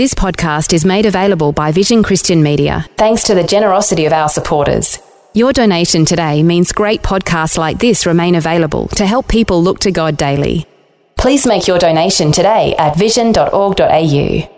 This 0.00 0.14
podcast 0.14 0.72
is 0.72 0.86
made 0.86 1.04
available 1.04 1.52
by 1.52 1.72
Vision 1.72 2.02
Christian 2.02 2.42
Media, 2.42 2.86
thanks 2.96 3.22
to 3.24 3.34
the 3.34 3.44
generosity 3.44 4.06
of 4.06 4.14
our 4.14 4.30
supporters. 4.30 4.98
Your 5.34 5.52
donation 5.52 6.06
today 6.06 6.42
means 6.42 6.72
great 6.72 7.02
podcasts 7.02 7.58
like 7.58 7.78
this 7.78 8.06
remain 8.06 8.34
available 8.34 8.88
to 8.96 9.04
help 9.04 9.28
people 9.28 9.62
look 9.62 9.78
to 9.80 9.90
God 9.92 10.16
daily. 10.16 10.64
Please 11.18 11.46
make 11.46 11.66
your 11.66 11.78
donation 11.78 12.32
today 12.32 12.74
at 12.78 12.96
vision.org.au. 12.96 14.48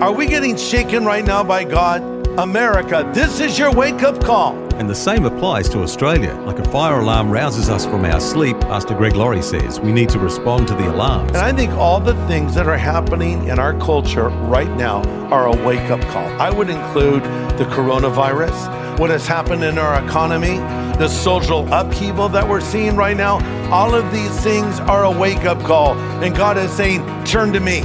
Are 0.00 0.12
we 0.12 0.26
getting 0.26 0.56
shaken 0.56 1.04
right 1.04 1.24
now 1.24 1.44
by 1.44 1.62
God? 1.62 2.02
America, 2.36 3.08
this 3.14 3.38
is 3.38 3.56
your 3.56 3.72
wake 3.72 4.02
up 4.02 4.24
call. 4.24 4.54
And 4.78 4.88
the 4.88 4.94
same 4.94 5.24
applies 5.24 5.68
to 5.70 5.80
Australia. 5.82 6.34
Like 6.46 6.58
a 6.58 6.68
fire 6.68 7.00
alarm 7.00 7.30
rouses 7.30 7.68
us 7.68 7.84
from 7.84 8.04
our 8.04 8.20
sleep, 8.20 8.58
Pastor 8.60 8.94
Greg 8.94 9.14
Laurie 9.14 9.42
says 9.42 9.80
we 9.80 9.92
need 9.92 10.08
to 10.10 10.18
respond 10.18 10.68
to 10.68 10.74
the 10.74 10.92
alarms. 10.92 11.28
And 11.30 11.38
I 11.38 11.52
think 11.52 11.72
all 11.72 12.00
the 12.00 12.14
things 12.26 12.54
that 12.54 12.66
are 12.66 12.76
happening 12.76 13.48
in 13.48 13.58
our 13.58 13.78
culture 13.78 14.28
right 14.28 14.70
now 14.76 15.02
are 15.30 15.46
a 15.46 15.66
wake 15.66 15.90
up 15.90 16.00
call. 16.12 16.26
I 16.40 16.50
would 16.50 16.70
include 16.70 17.22
the 17.58 17.64
coronavirus, 17.70 18.98
what 18.98 19.10
has 19.10 19.26
happened 19.26 19.62
in 19.64 19.78
our 19.78 20.04
economy, 20.04 20.58
the 20.98 21.08
social 21.08 21.66
upheaval 21.72 22.28
that 22.30 22.48
we're 22.48 22.60
seeing 22.60 22.96
right 22.96 23.16
now. 23.16 23.38
All 23.70 23.94
of 23.94 24.10
these 24.12 24.38
things 24.40 24.80
are 24.80 25.04
a 25.04 25.10
wake 25.10 25.44
up 25.44 25.60
call. 25.62 25.96
And 26.22 26.34
God 26.34 26.58
is 26.58 26.70
saying, 26.70 27.02
Turn 27.24 27.52
to 27.52 27.60
me, 27.60 27.82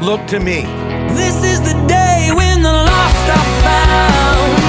look 0.00 0.26
to 0.28 0.38
me. 0.38 0.62
This 1.14 1.44
is 1.44 1.60
the 1.60 1.74
day 1.86 2.30
when 2.34 2.62
the 2.62 2.72
lost 2.72 3.28
are 3.30 3.62
found. 3.62 4.61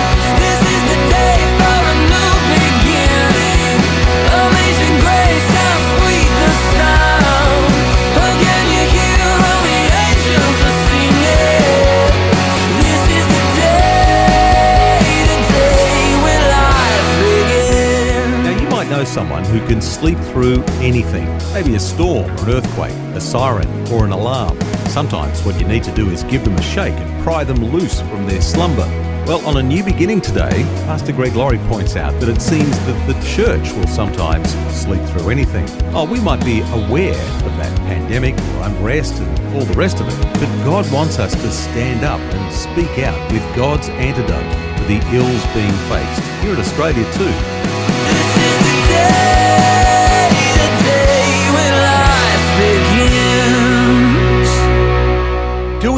Who 19.53 19.65
can 19.67 19.79
sleep 19.79 20.17
through 20.31 20.63
anything 20.81 21.27
maybe 21.53 21.75
a 21.75 21.79
storm, 21.79 22.25
or 22.25 22.43
an 22.43 22.49
earthquake, 22.49 22.93
a 23.15 23.21
siren, 23.21 23.67
or 23.93 24.05
an 24.05 24.11
alarm. 24.11 24.59
Sometimes 24.87 25.43
what 25.45 25.59
you 25.59 25.67
need 25.67 25.83
to 25.83 25.93
do 25.93 26.09
is 26.09 26.23
give 26.23 26.43
them 26.43 26.55
a 26.55 26.61
shake 26.63 26.95
and 26.95 27.23
pry 27.23 27.43
them 27.43 27.63
loose 27.63 28.01
from 28.01 28.25
their 28.25 28.41
slumber. 28.41 28.87
Well, 29.27 29.45
on 29.45 29.57
a 29.57 29.63
new 29.63 29.83
beginning 29.83 30.19
today, 30.19 30.63
Pastor 30.85 31.13
Greg 31.13 31.35
Laurie 31.35 31.59
points 31.69 31.95
out 31.95 32.19
that 32.19 32.27
it 32.27 32.41
seems 32.41 32.77
that 32.87 33.07
the 33.07 33.13
church 33.35 33.71
will 33.73 33.87
sometimes 33.87 34.49
sleep 34.75 35.01
through 35.09 35.29
anything. 35.29 35.65
Oh, 35.93 36.05
we 36.05 36.19
might 36.19 36.43
be 36.43 36.61
aware 36.61 37.21
of 37.45 37.55
that 37.57 37.77
pandemic 37.81 38.33
or 38.33 38.63
unrest 38.63 39.21
and 39.21 39.55
all 39.55 39.63
the 39.63 39.75
rest 39.75 40.01
of 40.01 40.07
it, 40.09 40.33
but 40.33 40.49
God 40.65 40.91
wants 40.91 41.19
us 41.19 41.33
to 41.33 41.51
stand 41.51 42.03
up 42.03 42.19
and 42.19 42.53
speak 42.53 43.05
out 43.05 43.31
with 43.31 43.43
God's 43.55 43.87
antidote 43.89 44.79
for 44.79 44.85
the 44.85 44.99
ills 45.15 45.45
being 45.53 45.77
faced 45.87 46.23
here 46.41 46.53
in 46.53 46.59
Australia 46.59 47.05
too. 47.13 47.31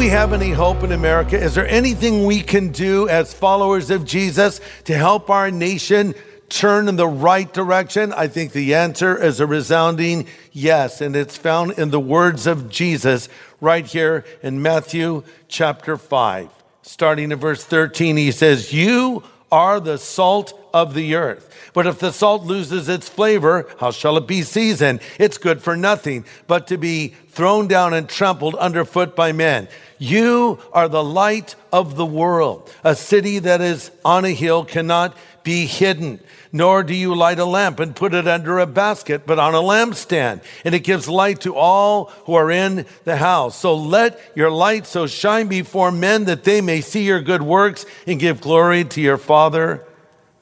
Have 0.06 0.32
any 0.32 0.50
hope 0.50 0.82
in 0.82 0.92
America? 0.92 1.36
Is 1.36 1.54
there 1.54 1.66
anything 1.66 2.26
we 2.26 2.40
can 2.40 2.70
do 2.70 3.08
as 3.08 3.34
followers 3.34 3.90
of 3.90 4.04
Jesus 4.04 4.60
to 4.84 4.94
help 4.94 5.30
our 5.30 5.50
nation 5.50 6.14
turn 6.48 6.88
in 6.88 6.96
the 6.96 7.08
right 7.08 7.52
direction? 7.52 8.12
I 8.12 8.28
think 8.28 8.52
the 8.52 8.74
answer 8.74 9.20
is 9.20 9.40
a 9.40 9.46
resounding 9.46 10.26
yes, 10.52 11.00
and 11.00 11.16
it's 11.16 11.36
found 11.36 11.72
in 11.72 11.90
the 11.90 12.00
words 12.00 12.46
of 12.46 12.70
Jesus 12.70 13.28
right 13.60 13.84
here 13.84 14.24
in 14.42 14.62
Matthew 14.62 15.24
chapter 15.48 15.96
5. 15.96 16.50
Starting 16.82 17.32
in 17.32 17.38
verse 17.38 17.64
13, 17.64 18.16
he 18.16 18.30
says, 18.30 18.72
You 18.72 19.24
are 19.50 19.80
the 19.80 19.98
salt 19.98 20.65
of 20.76 20.92
the 20.92 21.14
earth. 21.14 21.50
But 21.72 21.86
if 21.86 21.98
the 21.98 22.12
salt 22.12 22.44
loses 22.44 22.88
its 22.88 23.08
flavor, 23.08 23.66
how 23.80 23.90
shall 23.90 24.18
it 24.18 24.26
be 24.26 24.42
seasoned? 24.42 25.00
It's 25.18 25.38
good 25.38 25.62
for 25.62 25.74
nothing 25.74 26.26
but 26.46 26.66
to 26.66 26.76
be 26.76 27.14
thrown 27.30 27.66
down 27.66 27.94
and 27.94 28.08
trampled 28.08 28.54
underfoot 28.56 29.16
by 29.16 29.32
men. 29.32 29.68
You 29.98 30.58
are 30.74 30.88
the 30.88 31.02
light 31.02 31.54
of 31.72 31.96
the 31.96 32.06
world. 32.06 32.70
A 32.84 32.94
city 32.94 33.38
that 33.38 33.62
is 33.62 33.90
on 34.04 34.26
a 34.26 34.30
hill 34.30 34.66
cannot 34.66 35.16
be 35.42 35.64
hidden. 35.64 36.20
Nor 36.52 36.82
do 36.82 36.94
you 36.94 37.14
light 37.14 37.38
a 37.38 37.44
lamp 37.46 37.80
and 37.80 37.96
put 37.96 38.12
it 38.12 38.28
under 38.28 38.58
a 38.58 38.66
basket, 38.66 39.26
but 39.26 39.38
on 39.38 39.54
a 39.54 39.60
lampstand, 39.60 40.42
and 40.64 40.74
it 40.74 40.80
gives 40.80 41.08
light 41.08 41.40
to 41.42 41.54
all 41.54 42.06
who 42.24 42.34
are 42.34 42.50
in 42.50 42.84
the 43.04 43.16
house. 43.16 43.58
So 43.58 43.74
let 43.76 44.20
your 44.34 44.50
light 44.50 44.86
so 44.86 45.06
shine 45.06 45.48
before 45.48 45.90
men 45.90 46.24
that 46.24 46.44
they 46.44 46.60
may 46.60 46.82
see 46.82 47.04
your 47.04 47.20
good 47.20 47.42
works 47.42 47.86
and 48.06 48.20
give 48.20 48.40
glory 48.40 48.84
to 48.84 49.00
your 49.00 49.18
Father 49.18 49.85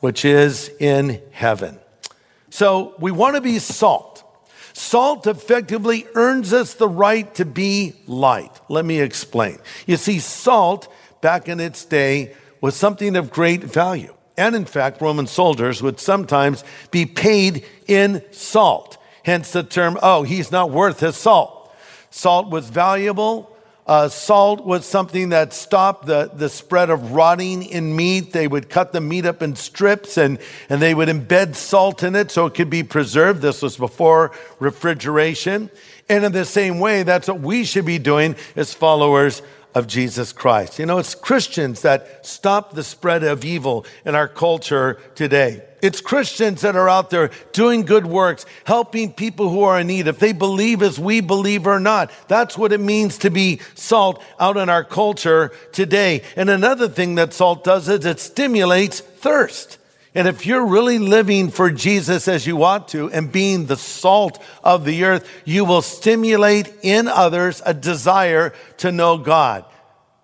which 0.05 0.23
is 0.27 0.71
in 0.81 1.19
heaven. 1.31 1.79
So 2.51 2.95
we 2.99 3.11
want 3.11 3.37
to 3.37 3.41
be 3.41 3.59
salt. 3.59 4.23
Salt 4.75 5.27
effectively 5.27 6.05
earns 6.15 6.53
us 6.53 6.75
the 6.75 6.87
right 6.87 7.35
to 7.37 7.47
be 7.47 7.95
light. 8.07 8.61
Let 8.69 8.85
me 8.85 9.01
explain. 9.01 9.61
You 9.87 9.97
see, 9.97 10.19
salt 10.19 10.93
back 11.23 11.49
in 11.49 11.59
its 11.59 11.87
day 11.87 12.35
was 12.61 12.77
something 12.77 13.17
of 13.17 13.31
great 13.31 13.65
value. 13.65 14.15
And 14.37 14.55
in 14.55 14.67
fact, 14.67 15.01
Roman 15.01 15.27
soldiers 15.27 15.83
would 15.83 15.99
sometimes 15.99 16.65
be 16.91 17.07
paid 17.07 17.65
in 17.89 18.23
salt. 18.31 18.99
Hence 19.25 19.53
the 19.53 19.63
term, 19.63 19.99
oh, 20.03 20.23
he's 20.23 20.53
not 20.53 20.71
worth 20.71 21.01
his 21.01 21.17
salt. 21.17 21.75
Salt 22.11 22.51
was 22.51 22.69
valuable. 22.69 23.54
Uh, 23.87 24.09
salt 24.09 24.65
was 24.65 24.87
something 24.87 25.29
that 25.29 25.53
stopped 25.53 26.07
the, 26.07 26.31
the 26.33 26.49
spread 26.49 26.89
of 26.89 27.13
rotting 27.13 27.63
in 27.63 27.95
meat. 27.95 28.33
They 28.33 28.49
would 28.49 28.71
cut 28.71 28.93
the 28.93 29.01
meat 29.01 29.27
up 29.27 29.43
in 29.43 29.57
strips 29.57 30.17
and, 30.17 30.39
and 30.71 30.81
they 30.81 30.95
would 30.95 31.09
embed 31.09 31.55
salt 31.55 32.03
in 32.03 32.17
it 32.17 32.31
so 32.31 32.47
it 32.47 32.55
could 32.55 32.71
be 32.71 32.83
preserved. 32.83 33.43
This 33.43 33.61
was 33.61 33.77
before 33.77 34.33
refrigeration. 34.59 35.71
And 36.09 36.25
in 36.25 36.33
the 36.33 36.47
same 36.47 36.81
way, 36.81 37.03
that's 37.03 37.29
what 37.29 37.41
we 37.41 37.65
should 37.65 37.85
be 37.85 37.99
doing 37.99 38.37
as 38.57 38.73
followers 38.73 39.43
of 39.75 39.87
Jesus 39.87 40.33
Christ. 40.33 40.79
You 40.79 40.87
know, 40.87 40.99
it's 40.99 41.15
Christians 41.15 41.83
that 41.83 42.25
stop 42.25 42.75
the 42.75 42.85
spread 42.85 43.25
of 43.25 43.45
evil 43.45 43.85
in 44.05 44.15
our 44.15 44.29
culture 44.29 45.01
today. 45.15 45.63
It's 45.83 46.01
Christians 46.01 46.63
that 46.63 46.77
are 46.77 46.89
out 46.89 47.11
there 47.11 47.31
doing 47.53 47.83
good 47.83 48.07
works, 48.07 48.47
helping 48.65 49.13
people 49.13 49.51
who 49.51 49.63
are 49.65 49.81
in 49.81 49.89
need, 49.89 50.07
if 50.07 50.19
they 50.19 50.33
believe 50.33 50.83
as 50.83 50.99
we 50.99 51.21
believe 51.21 51.67
or 51.67 51.79
not. 51.79 52.11
That's 52.29 52.57
what 52.57 52.73
it 52.73 52.81
means 52.81 53.19
to 53.19 53.31
be 53.31 53.61
salt 53.75 54.23
out 54.41 54.57
in 54.57 54.71
our 54.71 54.85
culture 54.85 55.53
today. 55.73 56.23
And 56.37 56.49
another 56.49 56.89
thing 56.89 57.17
that 57.17 57.35
salt 57.35 57.65
does 57.65 57.89
is 57.89 58.07
it 58.07 58.21
stimulates 58.21 59.01
thirst. 59.01 59.79
And 60.15 60.29
if 60.29 60.47
you're 60.47 60.67
really 60.67 60.99
living 60.99 61.51
for 61.51 61.71
Jesus 61.71 62.29
as 62.29 62.47
you 62.47 62.63
ought 62.63 62.89
to 62.89 63.11
and 63.11 63.33
being 63.33 63.67
the 63.67 63.77
salt 63.77 64.41
of 64.63 64.85
the 64.85 65.05
earth, 65.05 65.29
you 65.45 65.65
will 65.65 65.83
stimulate 65.83 66.73
in 66.83 67.09
others 67.09 67.61
a 67.67 67.75
desire 67.75 68.53
to 68.79 68.93
know 68.93 69.19
God. 69.19 69.65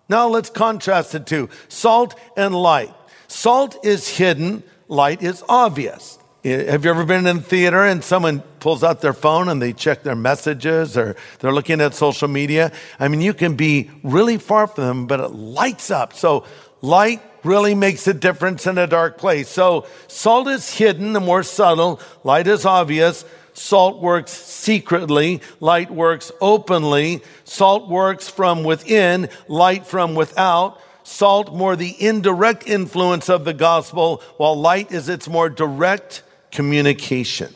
Now 0.08 0.28
let's 0.28 0.50
contrast 0.50 1.12
the 1.12 1.20
two 1.20 1.48
salt 1.68 2.18
and 2.36 2.54
light. 2.54 2.94
Salt 3.26 3.84
is 3.84 4.08
hidden, 4.08 4.62
light 4.88 5.22
is 5.22 5.42
obvious. 5.48 6.18
Have 6.42 6.84
you 6.84 6.90
ever 6.90 7.04
been 7.04 7.26
in 7.26 7.40
theater 7.40 7.84
and 7.84 8.02
someone 8.02 8.40
pulls 8.60 8.82
out 8.82 9.02
their 9.02 9.12
phone 9.12 9.48
and 9.48 9.60
they 9.60 9.74
check 9.74 10.02
their 10.02 10.16
messages 10.16 10.96
or 10.96 11.14
they're 11.38 11.52
looking 11.52 11.82
at 11.82 11.94
social 11.94 12.28
media? 12.28 12.72
I 12.98 13.08
mean, 13.08 13.20
you 13.20 13.34
can 13.34 13.56
be 13.56 13.90
really 14.02 14.38
far 14.38 14.66
from 14.66 14.84
them, 14.84 15.06
but 15.06 15.20
it 15.20 15.32
lights 15.32 15.90
up. 15.90 16.14
So 16.14 16.44
light 16.80 17.22
really 17.44 17.74
makes 17.74 18.06
a 18.06 18.14
difference 18.14 18.66
in 18.66 18.78
a 18.78 18.86
dark 18.86 19.18
place. 19.18 19.48
So 19.48 19.86
salt 20.08 20.48
is 20.48 20.74
hidden, 20.74 21.12
the 21.12 21.20
more 21.20 21.42
subtle. 21.42 22.00
Light 22.24 22.46
is 22.46 22.64
obvious. 22.64 23.24
Salt 23.52 24.00
works 24.00 24.32
secretly. 24.32 25.40
Light 25.58 25.90
works 25.90 26.32
openly. 26.40 27.22
Salt 27.44 27.88
works 27.88 28.28
from 28.28 28.64
within. 28.64 29.28
Light 29.48 29.86
from 29.86 30.14
without. 30.14 30.80
Salt 31.02 31.52
more 31.54 31.76
the 31.76 31.96
indirect 31.98 32.68
influence 32.68 33.28
of 33.28 33.44
the 33.44 33.54
gospel, 33.54 34.22
while 34.36 34.54
light 34.54 34.92
is 34.92 35.08
its 35.08 35.28
more 35.28 35.48
direct 35.48 36.22
communication. 36.52 37.52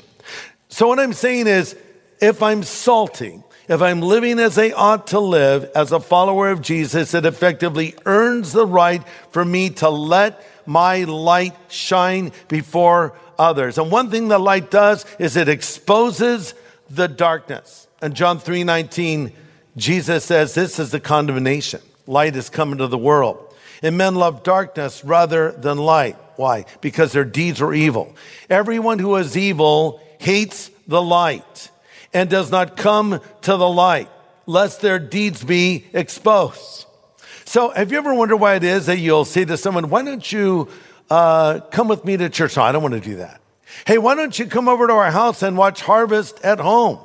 So 0.69 0.89
what 0.89 0.99
I'm 0.99 1.13
saying 1.13 1.47
is, 1.47 1.77
if 2.21 2.43
I'm 2.43 2.63
salty, 2.63 3.43
if 3.69 3.81
I'm 3.81 4.01
living 4.01 4.39
as 4.39 4.59
I 4.59 4.71
ought 4.71 5.07
to 5.09 5.21
live 5.21 5.71
as 5.75 5.91
a 5.91 6.01
follower 6.01 6.51
of 6.51 6.61
Jesus, 6.61 7.15
it 7.15 7.25
effectively 7.25 7.95
earns 8.05 8.53
the 8.53 8.67
right 8.67 9.03
for 9.31 9.45
me 9.45 9.71
to 9.71 9.89
let 9.89 10.45
my 10.67 11.05
light 11.05 11.55
shine 11.69 12.33
before 12.49 13.17
others. 13.39 13.79
And 13.79 13.91
one 13.91 14.11
thing 14.11 14.29
the 14.29 14.39
light 14.39 14.71
does 14.71 15.07
is 15.19 15.37
it 15.37 15.49
exposes 15.49 16.55
the 16.91 17.09
darkness. 17.09 17.89
And 18.03 18.15
John 18.15 18.39
3:19, 18.39 19.33
Jesus 19.77 20.25
says, 20.25 20.55
This 20.55 20.79
is 20.79 20.91
the 20.91 21.01
condemnation. 21.01 21.81
Light 22.07 22.37
is 22.37 22.51
come 22.51 22.73
into 22.73 22.87
the 22.87 22.99
world. 22.99 23.55
And 23.83 23.97
men 23.97 24.15
love 24.15 24.43
darkness 24.43 25.05
rather 25.05 25.53
than 25.53 25.79
light. 25.79 26.17
Why? 26.37 26.65
Because 26.81 27.13
their 27.13 27.25
deeds 27.25 27.61
are 27.61 27.73
evil. 27.73 28.15
Everyone 28.49 28.99
who 28.99 29.17
is 29.17 29.37
evil 29.37 30.01
hates 30.19 30.71
the 30.87 31.03
light 31.03 31.71
and 32.15 32.31
does 32.31 32.51
not 32.51 32.77
come 32.77 33.21
to 33.43 33.57
the 33.57 33.69
light, 33.69 34.09
lest 34.47 34.81
their 34.81 34.99
deeds 34.99 35.45
be 35.45 35.85
exposed. 35.93 36.87
So, 37.45 37.71
have 37.71 37.93
you 37.93 37.99
ever 37.99 38.15
wondered 38.15 38.37
why 38.37 38.55
it 38.55 38.65
is 38.65 38.87
that 38.87 38.99
you'll 38.99 39.27
say 39.27 39.45
to 39.45 39.57
someone, 39.57 39.91
Why 39.91 40.03
don't 40.03 40.33
you 40.33 40.69
uh, 41.11 41.61
come 41.71 41.89
with 41.89 42.05
me 42.05 42.17
to 42.17 42.31
church? 42.31 42.57
No, 42.57 42.63
I 42.63 42.73
don't 42.73 42.83
want 42.83 42.95
to 42.95 43.01
do 43.01 43.17
that. 43.17 43.41
Hey, 43.87 43.99
why 43.99 44.15
don't 44.15 44.39
you 44.39 44.47
come 44.47 44.69
over 44.69 44.87
to 44.87 44.93
our 44.93 45.11
house 45.11 45.43
and 45.43 45.59
watch 45.59 45.83
Harvest 45.83 46.41
at 46.43 46.61
home? 46.61 47.01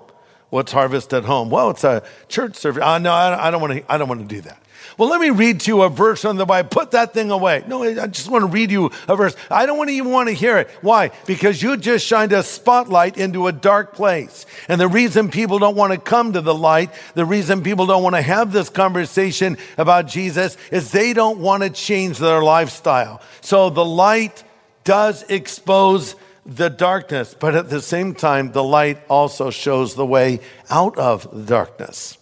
What's 0.50 0.71
Harvest 0.71 1.13
at 1.13 1.25
home? 1.25 1.50
Well, 1.50 1.71
it's 1.71 1.83
a 1.83 2.03
church 2.27 2.55
service. 2.55 2.83
Uh, 2.83 3.00
no, 3.00 3.12
I 3.12 3.51
don't 3.51 3.62
want 3.62 3.73
to. 3.73 3.91
I 3.91 3.97
don't 3.97 4.07
want 4.07 4.21
to 4.21 4.35
do 4.35 4.41
that. 4.41 4.62
Well, 5.00 5.07
let 5.07 5.22
me 5.22 5.30
read 5.30 5.62
to 5.62 5.72
you 5.72 5.84
a 5.84 5.90
verse 5.90 6.25
on 6.25 6.36
the 6.36 6.46
Bible. 6.46 6.68
Put 6.68 6.92
that 6.92 7.13
thing 7.13 7.31
away. 7.31 7.63
No, 7.68 7.84
I 7.84 8.07
just 8.07 8.30
want 8.30 8.42
to 8.42 8.48
read 8.48 8.69
you 8.69 8.92
a 9.07 9.16
verse. 9.16 9.34
I 9.50 9.66
don't 9.66 9.78
want 9.78 9.90
to 9.90 9.96
even 9.96 10.12
want 10.12 10.28
to 10.28 10.36
hear 10.36 10.57
it. 10.57 10.69
Why? 10.81 11.12
Because 11.25 11.63
you 11.63 11.78
just 11.78 12.06
shined 12.06 12.34
a 12.34 12.44
spotlight 12.44 13.18
into 13.18 13.48
a 13.48 13.54
dark 13.54 13.94
place. 13.94 14.46
And 14.68 14.80
the 14.80 14.90
reason 14.90 15.31
people 15.31 15.57
don't 15.57 15.78
want 15.78 15.94
to 15.94 15.98
come 15.98 16.34
to 16.34 16.42
the 16.42 16.54
light, 16.54 16.92
the 17.13 17.24
reason 17.24 17.63
people 17.63 17.86
don't 17.86 18.04
want 18.04 18.18
to 18.18 18.22
have 18.22 18.51
this 18.51 18.69
conversation 18.69 19.57
about 19.78 20.07
Jesus 20.07 20.57
is 20.69 20.92
they 20.92 21.13
don't 21.13 21.40
want 21.40 21.63
to 21.63 21.69
change 21.69 22.18
their 22.18 22.44
lifestyle. 22.44 23.22
So 23.40 23.69
the 23.69 23.86
light 23.86 24.44
does 24.84 25.24
expose 25.30 26.18
the 26.46 26.68
darkness, 26.68 27.34
but 27.40 27.56
at 27.56 27.69
the 27.69 27.81
same 27.81 28.16
time, 28.16 28.51
the 28.51 28.66
light 28.66 29.00
also 29.10 29.50
shows 29.50 29.96
the 29.96 30.06
way 30.06 30.42
out 30.69 30.98
of 30.98 31.46
darkness. 31.46 32.19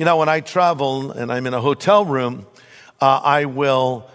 You 0.00 0.06
know, 0.06 0.16
when 0.16 0.30
I 0.30 0.40
travel 0.40 1.10
and 1.10 1.30
I'm 1.30 1.46
in 1.46 1.52
a 1.52 1.60
hotel 1.60 2.06
room, 2.06 2.46
uh, 3.02 3.20
I 3.22 3.44
will 3.44 4.08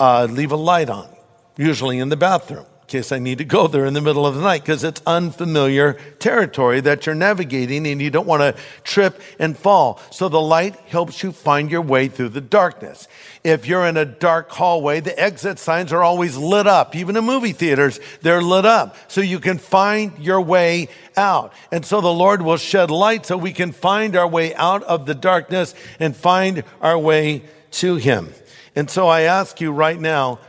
uh, 0.00 0.26
leave 0.28 0.50
a 0.50 0.56
light 0.56 0.90
on, 0.90 1.08
usually 1.56 2.00
in 2.00 2.08
the 2.08 2.16
bathroom, 2.16 2.66
case 2.88 3.12
I 3.12 3.18
need 3.18 3.38
to 3.38 3.44
go 3.44 3.68
there 3.68 3.86
in 3.86 3.94
the 3.94 4.00
middle 4.00 4.26
of 4.26 4.34
the 4.34 4.40
night, 4.40 4.62
because 4.62 4.82
it's 4.82 5.00
unfamiliar 5.06 5.92
territory 6.18 6.80
that 6.80 7.06
you're 7.06 7.14
navigating 7.14 7.86
and 7.86 8.02
you 8.02 8.10
don't 8.10 8.26
want 8.26 8.42
to 8.42 8.60
trip 8.82 9.20
and 9.38 9.56
fall. 9.56 10.00
So 10.10 10.28
the 10.28 10.40
light 10.40 10.74
helps 10.86 11.22
you 11.22 11.30
find 11.30 11.70
your 11.70 11.82
way 11.82 12.08
through 12.08 12.30
the 12.30 12.40
darkness. 12.40 13.06
If 13.44 13.66
you're 13.66 13.86
in 13.86 13.96
a 13.96 14.04
dark 14.04 14.50
hallway, 14.50 15.00
the 15.00 15.18
exit 15.18 15.58
signs 15.58 15.92
are 15.92 16.02
always 16.02 16.36
lit 16.36 16.66
up. 16.66 16.96
Even 16.96 17.16
in 17.16 17.24
movie 17.24 17.52
theaters, 17.52 18.00
they're 18.22 18.42
lit 18.42 18.64
up. 18.64 18.96
So 19.06 19.20
you 19.20 19.38
can 19.38 19.58
find 19.58 20.18
your 20.18 20.40
way 20.40 20.88
out. 21.16 21.52
And 21.70 21.86
so 21.86 22.00
the 22.00 22.12
Lord 22.12 22.42
will 22.42 22.56
shed 22.56 22.90
light 22.90 23.26
so 23.26 23.36
we 23.36 23.52
can 23.52 23.72
find 23.72 24.16
our 24.16 24.26
way 24.26 24.54
out 24.54 24.82
of 24.82 25.06
the 25.06 25.14
darkness 25.14 25.74
and 26.00 26.16
find 26.16 26.64
our 26.80 26.98
way 26.98 27.44
to 27.70 27.96
Him. 27.96 28.32
And 28.74 28.90
so 28.90 29.08
I 29.08 29.22
ask 29.22 29.60
you 29.60 29.72
right 29.72 29.98
now, 29.98 30.40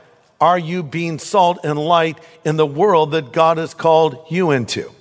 are 0.42 0.60
you 0.60 0.84
being 0.84 1.20
salt 1.20 1.60
and 1.64 1.78
light 1.78 2.18
in 2.46 2.58
the 2.58 2.66
world 2.66 3.12
that 3.12 3.32
God 3.34 3.58
has 3.58 3.74
called 3.74 4.26
you 4.30 4.52
into? 4.52 4.92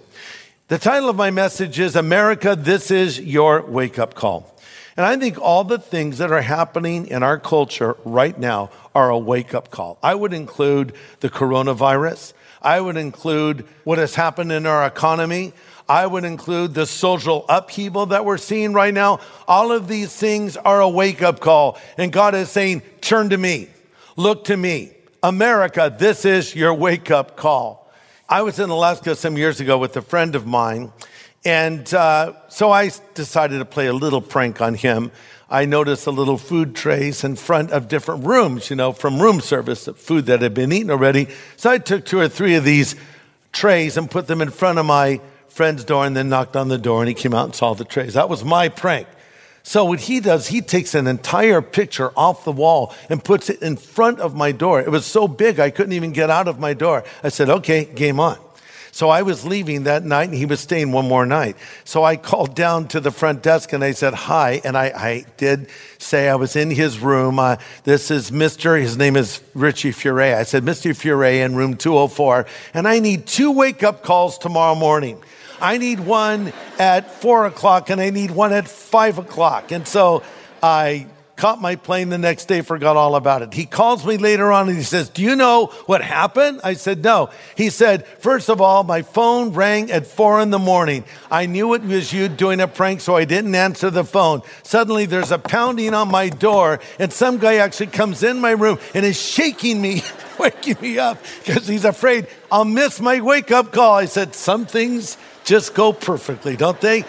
The 0.68 0.78
title 0.78 1.08
of 1.08 1.16
my 1.16 1.30
message 1.30 1.78
is 1.78 1.96
America, 1.96 2.56
This 2.56 2.90
is 2.90 3.20
Your 3.20 3.62
Wake 3.62 3.98
Up 3.98 4.14
Call. 4.14 4.54
And 4.98 5.06
I 5.06 5.16
think 5.16 5.40
all 5.40 5.62
the 5.62 5.78
things 5.78 6.18
that 6.18 6.32
are 6.32 6.42
happening 6.42 7.06
in 7.06 7.22
our 7.22 7.38
culture 7.38 7.96
right 8.04 8.36
now 8.36 8.70
are 8.96 9.10
a 9.10 9.18
wake 9.18 9.54
up 9.54 9.70
call. 9.70 9.96
I 10.02 10.12
would 10.12 10.32
include 10.32 10.92
the 11.20 11.30
coronavirus. 11.30 12.32
I 12.60 12.80
would 12.80 12.96
include 12.96 13.64
what 13.84 13.98
has 13.98 14.16
happened 14.16 14.50
in 14.50 14.66
our 14.66 14.84
economy. 14.84 15.52
I 15.88 16.04
would 16.04 16.24
include 16.24 16.74
the 16.74 16.84
social 16.84 17.46
upheaval 17.48 18.06
that 18.06 18.24
we're 18.24 18.38
seeing 18.38 18.72
right 18.72 18.92
now. 18.92 19.20
All 19.46 19.70
of 19.70 19.86
these 19.86 20.12
things 20.14 20.56
are 20.56 20.80
a 20.80 20.88
wake 20.88 21.22
up 21.22 21.38
call. 21.38 21.78
And 21.96 22.12
God 22.12 22.34
is 22.34 22.50
saying, 22.50 22.82
turn 23.00 23.30
to 23.30 23.38
me, 23.38 23.68
look 24.16 24.46
to 24.46 24.56
me. 24.56 24.92
America, 25.22 25.94
this 25.96 26.24
is 26.24 26.54
your 26.54 26.72
wake 26.72 27.10
up 27.10 27.36
call. 27.36 27.90
I 28.28 28.42
was 28.42 28.60
in 28.60 28.70
Alaska 28.70 29.16
some 29.16 29.36
years 29.36 29.58
ago 29.58 29.76
with 29.76 29.96
a 29.96 30.02
friend 30.02 30.36
of 30.36 30.46
mine, 30.46 30.92
and 31.44 31.92
uh, 31.92 32.34
so 32.48 32.70
I 32.70 32.90
decided 33.14 33.58
to 33.58 33.64
play 33.64 33.86
a 33.88 33.92
little 33.92 34.20
prank 34.20 34.60
on 34.60 34.74
him. 34.74 35.10
I 35.50 35.64
noticed 35.64 36.06
a 36.06 36.12
little 36.12 36.38
food 36.38 36.76
trays 36.76 37.24
in 37.24 37.34
front 37.34 37.72
of 37.72 37.88
different 37.88 38.26
rooms, 38.26 38.70
you 38.70 38.76
know, 38.76 38.92
from 38.92 39.20
room 39.20 39.40
service, 39.40 39.88
food 39.96 40.26
that 40.26 40.40
had 40.40 40.54
been 40.54 40.70
eaten 40.70 40.90
already. 40.90 41.28
So 41.56 41.70
I 41.70 41.78
took 41.78 42.04
two 42.04 42.20
or 42.20 42.28
three 42.28 42.54
of 42.54 42.64
these 42.64 42.94
trays 43.50 43.96
and 43.96 44.08
put 44.08 44.28
them 44.28 44.40
in 44.40 44.50
front 44.50 44.78
of 44.78 44.86
my 44.86 45.20
friend's 45.48 45.82
door 45.84 46.04
and 46.06 46.16
then 46.16 46.28
knocked 46.28 46.54
on 46.54 46.68
the 46.68 46.78
door 46.78 47.00
and 47.00 47.08
he 47.08 47.14
came 47.14 47.34
out 47.34 47.46
and 47.46 47.54
saw 47.54 47.74
the 47.74 47.84
trays. 47.84 48.14
That 48.14 48.28
was 48.28 48.44
my 48.44 48.68
prank. 48.68 49.08
So 49.68 49.84
what 49.84 50.00
he 50.00 50.20
does, 50.20 50.46
he 50.46 50.62
takes 50.62 50.94
an 50.94 51.06
entire 51.06 51.60
picture 51.60 52.10
off 52.16 52.42
the 52.42 52.52
wall 52.52 52.94
and 53.10 53.22
puts 53.22 53.50
it 53.50 53.60
in 53.60 53.76
front 53.76 54.18
of 54.18 54.34
my 54.34 54.50
door. 54.50 54.80
It 54.80 54.90
was 54.90 55.04
so 55.04 55.28
big 55.28 55.60
I 55.60 55.68
couldn't 55.68 55.92
even 55.92 56.12
get 56.12 56.30
out 56.30 56.48
of 56.48 56.58
my 56.58 56.72
door. 56.72 57.04
I 57.22 57.28
said, 57.28 57.50
okay, 57.50 57.84
game 57.84 58.18
on. 58.18 58.38
So 58.92 59.10
I 59.10 59.20
was 59.20 59.44
leaving 59.44 59.82
that 59.82 60.06
night 60.06 60.30
and 60.30 60.38
he 60.38 60.46
was 60.46 60.60
staying 60.60 60.90
one 60.90 61.06
more 61.06 61.26
night. 61.26 61.54
So 61.84 62.02
I 62.02 62.16
called 62.16 62.54
down 62.56 62.88
to 62.88 62.98
the 62.98 63.10
front 63.10 63.42
desk 63.42 63.74
and 63.74 63.84
I 63.84 63.90
said, 63.92 64.14
hi. 64.14 64.62
And 64.64 64.74
I, 64.74 64.86
I 64.86 65.26
did 65.36 65.68
say 65.98 66.30
I 66.30 66.36
was 66.36 66.56
in 66.56 66.70
his 66.70 66.98
room. 66.98 67.38
Uh, 67.38 67.56
this 67.84 68.10
is 68.10 68.30
Mr. 68.30 68.80
His 68.80 68.96
name 68.96 69.16
is 69.16 69.42
Richie 69.52 69.92
Furay. 69.92 70.34
I 70.34 70.44
said, 70.44 70.62
Mr. 70.64 70.96
Furay 70.96 71.44
in 71.44 71.54
room 71.54 71.76
204. 71.76 72.46
And 72.72 72.88
I 72.88 73.00
need 73.00 73.26
two 73.26 73.52
wake 73.52 73.82
up 73.82 74.02
calls 74.02 74.38
tomorrow 74.38 74.74
morning. 74.74 75.22
I 75.60 75.78
need 75.78 76.00
one 76.00 76.52
at 76.78 77.10
four 77.10 77.46
o'clock 77.46 77.90
and 77.90 78.00
I 78.00 78.10
need 78.10 78.30
one 78.30 78.52
at 78.52 78.68
five 78.68 79.18
o'clock. 79.18 79.72
And 79.72 79.86
so 79.86 80.22
I 80.62 81.06
caught 81.38 81.60
my 81.60 81.76
plane 81.76 82.08
the 82.08 82.18
next 82.18 82.46
day, 82.46 82.60
forgot 82.60 82.96
all 82.96 83.14
about 83.14 83.42
it. 83.42 83.54
He 83.54 83.64
calls 83.64 84.04
me 84.04 84.18
later 84.18 84.50
on 84.50 84.68
and 84.68 84.76
he 84.76 84.82
says, 84.82 85.08
Do 85.08 85.22
you 85.22 85.36
know 85.36 85.66
what 85.86 86.02
happened? 86.02 86.60
I 86.64 86.74
said, 86.74 87.02
No. 87.02 87.30
He 87.56 87.70
said, 87.70 88.06
First 88.06 88.50
of 88.50 88.60
all, 88.60 88.82
my 88.84 89.02
phone 89.02 89.52
rang 89.52 89.90
at 89.90 90.06
four 90.06 90.40
in 90.40 90.50
the 90.50 90.58
morning. 90.58 91.04
I 91.30 91.46
knew 91.46 91.74
it 91.74 91.82
was 91.82 92.12
you 92.12 92.28
doing 92.28 92.60
a 92.60 92.68
prank, 92.68 93.00
so 93.00 93.16
I 93.16 93.24
didn't 93.24 93.54
answer 93.54 93.88
the 93.88 94.04
phone. 94.04 94.42
Suddenly 94.64 95.06
there's 95.06 95.30
a 95.30 95.38
pounding 95.38 95.94
on 95.94 96.10
my 96.10 96.28
door, 96.28 96.80
and 96.98 97.12
some 97.12 97.38
guy 97.38 97.56
actually 97.56 97.86
comes 97.86 98.22
in 98.22 98.40
my 98.40 98.50
room 98.50 98.78
and 98.92 99.06
is 99.06 99.20
shaking 99.20 99.80
me. 99.80 100.02
waking 100.38 100.76
me 100.80 101.00
up 101.00 101.18
because 101.44 101.66
he's 101.66 101.84
afraid 101.84 102.28
I'll 102.48 102.64
miss 102.64 103.00
my 103.00 103.20
wake 103.20 103.50
up 103.50 103.72
call. 103.72 103.94
I 103.94 104.04
said, 104.04 104.34
Some 104.34 104.66
things 104.66 105.16
just 105.48 105.74
go 105.74 105.94
perfectly, 105.94 106.56
don't 106.56 106.80
they? 106.80 107.04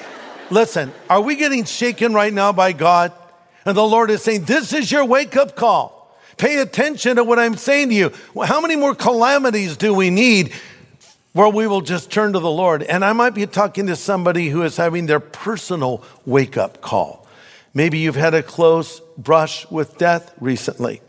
Listen, 0.50 0.94
are 1.10 1.20
we 1.20 1.36
getting 1.36 1.66
shaken 1.66 2.14
right 2.14 2.34
now 2.34 2.54
by 2.54 2.72
God? 2.72 3.12
And 3.66 3.76
the 3.76 3.84
Lord 3.84 4.10
is 4.10 4.24
saying, 4.24 4.46
This 4.46 4.72
is 4.72 4.90
your 4.92 5.04
wake 5.04 5.36
up 5.36 5.58
call. 5.58 6.18
Pay 6.38 6.60
attention 6.60 7.18
to 7.18 7.26
what 7.26 7.38
I'm 7.38 7.58
saying 7.58 7.90
to 7.90 7.96
you. 7.96 8.14
How 8.42 8.62
many 8.62 8.78
more 8.78 8.96
calamities 8.96 9.76
do 9.76 9.94
we 9.94 10.10
need 10.10 10.54
where 11.34 11.50
we 11.50 11.68
will 11.68 11.82
just 11.82 12.10
turn 12.10 12.32
to 12.32 12.40
the 12.40 12.50
Lord? 12.50 12.82
And 12.82 13.04
I 13.04 13.12
might 13.12 13.36
be 13.36 13.46
talking 13.46 13.88
to 13.88 13.98
somebody 13.98 14.48
who 14.48 14.64
is 14.64 14.78
having 14.78 15.06
their 15.06 15.20
personal 15.20 16.02
wake 16.26 16.56
up 16.56 16.80
call. 16.80 17.28
Maybe 17.74 18.00
you've 18.00 18.16
had 18.16 18.34
a 18.34 18.42
close 18.42 19.02
brush 19.18 19.70
with 19.70 19.98
death 19.98 20.34
recently. 20.40 21.02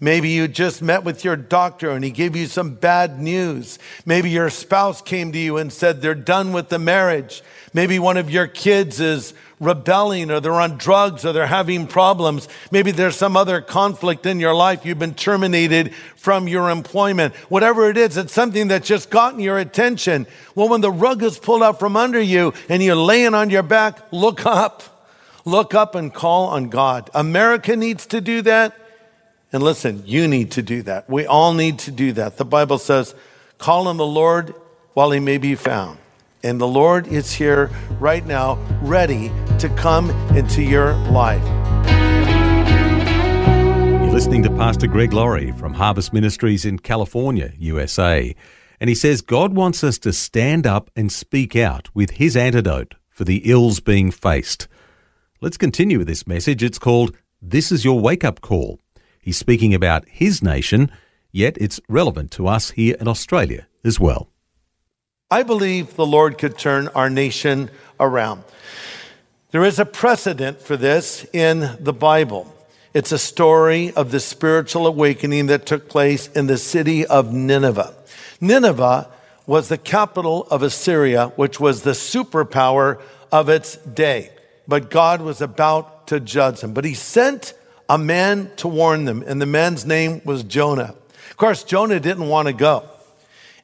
Maybe 0.00 0.28
you 0.28 0.46
just 0.46 0.80
met 0.80 1.02
with 1.02 1.24
your 1.24 1.34
doctor 1.34 1.90
and 1.90 2.04
he 2.04 2.12
gave 2.12 2.36
you 2.36 2.46
some 2.46 2.74
bad 2.74 3.18
news. 3.18 3.80
Maybe 4.06 4.30
your 4.30 4.48
spouse 4.48 5.02
came 5.02 5.32
to 5.32 5.38
you 5.38 5.56
and 5.56 5.72
said 5.72 6.00
they're 6.00 6.14
done 6.14 6.52
with 6.52 6.68
the 6.68 6.78
marriage. 6.78 7.42
Maybe 7.74 7.98
one 7.98 8.16
of 8.16 8.30
your 8.30 8.46
kids 8.46 9.00
is 9.00 9.34
rebelling 9.58 10.30
or 10.30 10.38
they're 10.38 10.52
on 10.52 10.78
drugs 10.78 11.24
or 11.24 11.32
they're 11.32 11.48
having 11.48 11.88
problems. 11.88 12.48
Maybe 12.70 12.92
there's 12.92 13.16
some 13.16 13.36
other 13.36 13.60
conflict 13.60 14.24
in 14.24 14.38
your 14.38 14.54
life. 14.54 14.86
You've 14.86 15.00
been 15.00 15.14
terminated 15.14 15.92
from 16.14 16.46
your 16.46 16.70
employment. 16.70 17.34
Whatever 17.50 17.90
it 17.90 17.96
is, 17.96 18.16
it's 18.16 18.32
something 18.32 18.68
that's 18.68 18.86
just 18.86 19.10
gotten 19.10 19.40
your 19.40 19.58
attention. 19.58 20.28
Well, 20.54 20.68
when 20.68 20.80
the 20.80 20.92
rug 20.92 21.24
is 21.24 21.40
pulled 21.40 21.64
out 21.64 21.80
from 21.80 21.96
under 21.96 22.20
you 22.20 22.54
and 22.68 22.84
you're 22.84 22.94
laying 22.94 23.34
on 23.34 23.50
your 23.50 23.64
back, 23.64 24.12
look 24.12 24.46
up. 24.46 24.84
Look 25.44 25.74
up 25.74 25.96
and 25.96 26.14
call 26.14 26.46
on 26.46 26.68
God. 26.68 27.10
America 27.14 27.74
needs 27.74 28.06
to 28.06 28.20
do 28.20 28.42
that. 28.42 28.76
And 29.50 29.62
listen, 29.62 30.02
you 30.04 30.28
need 30.28 30.50
to 30.52 30.62
do 30.62 30.82
that. 30.82 31.08
We 31.08 31.24
all 31.24 31.54
need 31.54 31.78
to 31.80 31.90
do 31.90 32.12
that. 32.12 32.36
The 32.36 32.44
Bible 32.44 32.76
says, 32.76 33.14
call 33.56 33.88
on 33.88 33.96
the 33.96 34.06
Lord 34.06 34.54
while 34.92 35.10
he 35.10 35.20
may 35.20 35.38
be 35.38 35.54
found. 35.54 35.98
And 36.42 36.60
the 36.60 36.68
Lord 36.68 37.06
is 37.06 37.32
here 37.32 37.70
right 37.98 38.24
now, 38.26 38.56
ready 38.82 39.32
to 39.58 39.70
come 39.70 40.10
into 40.36 40.62
your 40.62 40.92
life. 41.10 41.42
You're 44.02 44.12
listening 44.12 44.42
to 44.42 44.50
Pastor 44.50 44.86
Greg 44.86 45.14
Laurie 45.14 45.52
from 45.52 45.72
Harvest 45.72 46.12
Ministries 46.12 46.66
in 46.66 46.78
California, 46.78 47.54
USA. 47.58 48.34
And 48.80 48.88
he 48.88 48.94
says 48.94 49.22
God 49.22 49.54
wants 49.54 49.82
us 49.82 49.98
to 50.00 50.12
stand 50.12 50.66
up 50.66 50.90
and 50.94 51.10
speak 51.10 51.56
out 51.56 51.88
with 51.94 52.10
his 52.10 52.36
antidote 52.36 52.96
for 53.08 53.24
the 53.24 53.50
ills 53.50 53.80
being 53.80 54.10
faced. 54.10 54.68
Let's 55.40 55.56
continue 55.56 55.98
with 55.98 56.06
this 56.06 56.26
message. 56.26 56.62
It's 56.62 56.78
called 56.78 57.16
This 57.40 57.72
is 57.72 57.82
Your 57.82 57.98
Wake 57.98 58.24
Up 58.24 58.42
Call. 58.42 58.78
He's 59.20 59.36
speaking 59.36 59.74
about 59.74 60.08
his 60.08 60.42
nation, 60.42 60.90
yet 61.32 61.56
it's 61.60 61.80
relevant 61.88 62.30
to 62.32 62.46
us 62.46 62.70
here 62.70 62.96
in 63.00 63.08
Australia 63.08 63.66
as 63.84 64.00
well. 64.00 64.28
I 65.30 65.42
believe 65.42 65.96
the 65.96 66.06
Lord 66.06 66.38
could 66.38 66.56
turn 66.56 66.88
our 66.88 67.10
nation 67.10 67.70
around. 68.00 68.44
There 69.50 69.64
is 69.64 69.78
a 69.78 69.84
precedent 69.84 70.60
for 70.60 70.76
this 70.76 71.26
in 71.32 71.76
the 71.80 71.92
Bible. 71.92 72.54
It's 72.94 73.12
a 73.12 73.18
story 73.18 73.92
of 73.92 74.10
the 74.10 74.20
spiritual 74.20 74.86
awakening 74.86 75.46
that 75.46 75.66
took 75.66 75.88
place 75.88 76.28
in 76.28 76.46
the 76.46 76.58
city 76.58 77.06
of 77.06 77.32
Nineveh. 77.32 77.94
Nineveh 78.40 79.10
was 79.46 79.68
the 79.68 79.78
capital 79.78 80.46
of 80.50 80.62
Assyria, 80.62 81.28
which 81.36 81.58
was 81.58 81.82
the 81.82 81.92
superpower 81.92 83.00
of 83.32 83.48
its 83.48 83.76
day. 83.76 84.30
But 84.66 84.90
God 84.90 85.20
was 85.22 85.40
about 85.40 86.06
to 86.08 86.20
judge 86.20 86.60
them. 86.60 86.74
But 86.74 86.84
he 86.84 86.94
sent 86.94 87.54
a 87.88 87.98
man 87.98 88.50
to 88.56 88.68
warn 88.68 89.04
them, 89.04 89.24
and 89.26 89.40
the 89.40 89.46
man's 89.46 89.86
name 89.86 90.20
was 90.24 90.42
Jonah. 90.42 90.94
Of 91.30 91.36
course, 91.36 91.64
Jonah 91.64 92.00
didn't 92.00 92.28
want 92.28 92.48
to 92.48 92.52
go. 92.52 92.88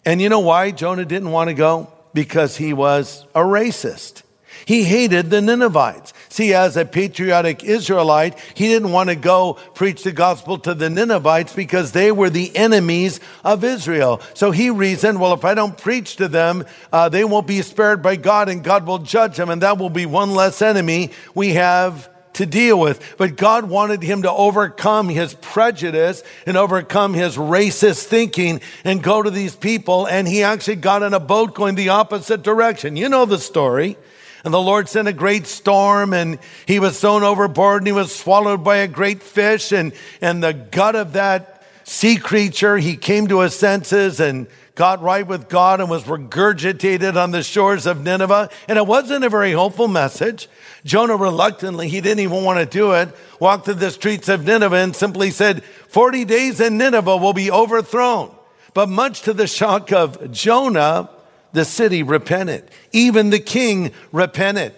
And 0.05 0.21
you 0.21 0.29
know 0.29 0.41
why 0.41 0.71
Jonah 0.71 1.05
didn't 1.05 1.31
want 1.31 1.49
to 1.49 1.55
go? 1.55 1.93
Because 2.13 2.57
he 2.57 2.73
was 2.73 3.25
a 3.35 3.41
racist. 3.41 4.23
He 4.67 4.85
hated 4.85 5.31
the 5.31 5.43
Ninevites. 5.43 6.13
See, 6.29 6.55
as 6.55 6.77
a 6.77 6.85
patriotic 6.85 7.65
Israelite, 7.65 8.39
he 8.55 8.69
didn't 8.69 8.93
want 8.93 9.11
to 9.11 9.17
go 9.17 9.55
preach 9.75 10.03
the 10.03 10.13
gospel 10.13 10.59
to 10.59 10.75
the 10.75 10.89
Ninevites 10.89 11.53
because 11.53 11.93
they 11.93 12.13
were 12.13 12.31
the 12.31 12.55
enemies 12.57 13.21
of 13.45 13.63
Israel. 13.63 14.23
So 14.33 14.53
he 14.53 14.71
reasoned, 14.71 15.21
well, 15.21 15.35
if 15.35 15.45
I 15.45 15.55
don't 15.55 15.77
preach 15.77 16.17
to 16.17 16.29
them, 16.29 16.65
uh, 16.93 17.09
they 17.09 17.25
won't 17.25 17.47
be 17.47 17.61
spared 17.63 18.03
by 18.03 18.17
God 18.17 18.49
and 18.49 18.65
God 18.65 18.87
will 18.87 18.99
judge 18.99 19.37
them, 19.37 19.51
and 19.51 19.63
that 19.63 19.79
will 19.79 19.91
be 19.91 20.07
one 20.07 20.31
less 20.31 20.63
enemy 20.63 21.11
we 21.35 21.55
have 21.55 22.09
to 22.35 22.47
deal 22.47 22.79
with. 22.79 23.17
But 23.17 23.37
God 23.37 23.65
wanted 23.65 24.03
him 24.03 24.23
to 24.23 24.33
overcome 24.33 25.09
his 25.09 25.35
prejudice 25.35 26.23
and 26.47 26.57
overcome 26.57 27.15
his 27.15 27.37
racist 27.37 28.05
thinking 28.05 28.61
and 28.85 29.03
go 29.03 29.23
to 29.23 29.31
these 29.31 29.57
people. 29.57 30.07
And 30.07 30.29
he 30.29 30.43
actually 30.43 30.77
got 30.77 31.03
in 31.03 31.15
a 31.15 31.21
boat 31.21 31.55
going 31.55 31.75
the 31.75 31.91
opposite 31.91 32.43
direction. 32.43 32.97
You 32.97 33.09
know 33.09 33.25
the 33.25 33.39
story. 33.39 33.97
And 34.45 34.53
the 34.53 34.61
Lord 34.61 34.91
sent 34.91 35.09
a 35.09 35.13
great 35.13 35.47
storm 35.47 36.13
and 36.13 36.39
he 36.67 36.79
was 36.79 37.01
thrown 37.01 37.23
overboard 37.23 37.81
and 37.81 37.87
he 37.87 37.93
was 37.93 38.15
swallowed 38.15 38.63
by 38.63 38.77
a 38.77 38.89
great 38.89 39.23
fish. 39.23 39.73
And, 39.73 39.93
and 40.21 40.43
the 40.43 40.53
gut 40.53 40.95
of 40.95 41.15
that 41.15 41.54
sea 41.85 42.17
creature, 42.17 42.77
he 42.79 42.97
came 42.97 43.29
to 43.29 43.41
his 43.41 43.55
senses 43.55 44.21
and 44.21 44.47
got 44.75 45.01
right 45.03 45.27
with 45.27 45.49
God 45.49 45.81
and 45.81 45.89
was 45.89 46.05
regurgitated 46.05 47.17
on 47.23 47.31
the 47.31 47.43
shores 47.43 47.87
of 47.87 48.03
Nineveh. 48.03 48.51
And 48.69 48.79
it 48.79 48.87
wasn't 48.87 49.25
a 49.25 49.31
very 49.31 49.53
hopeful 49.53 49.87
message. 49.87 50.49
Jonah 50.85 51.17
reluctantly, 51.17 51.89
he 51.89 52.01
didn't 52.01 52.21
even 52.21 52.43
want 52.43 52.59
to 52.59 52.67
do 52.67 52.93
it, 52.93 53.15
walked 53.39 53.67
through 53.67 53.75
the 53.75 53.91
streets 53.91 54.29
of 54.29 54.45
Nineveh 54.45 54.77
and 54.77 54.97
simply 54.97 55.31
said, 55.31 55.63
40 55.63 56.25
days 56.25 56.61
in 56.61 56.77
Nineveh 56.77 57.17
will 57.17 57.33
be 57.33 57.51
overthrown. 57.51 58.35
But 58.73 58.89
much 58.89 59.23
to 59.23 59.33
the 59.33 59.47
shock 59.47 59.93
of 59.93 60.33
Jonah, 60.33 61.09
the 61.53 61.65
city 61.65 62.03
repented. 62.03 62.69
Even 62.93 63.31
the 63.31 63.39
king 63.39 63.93
repented. 64.11 64.75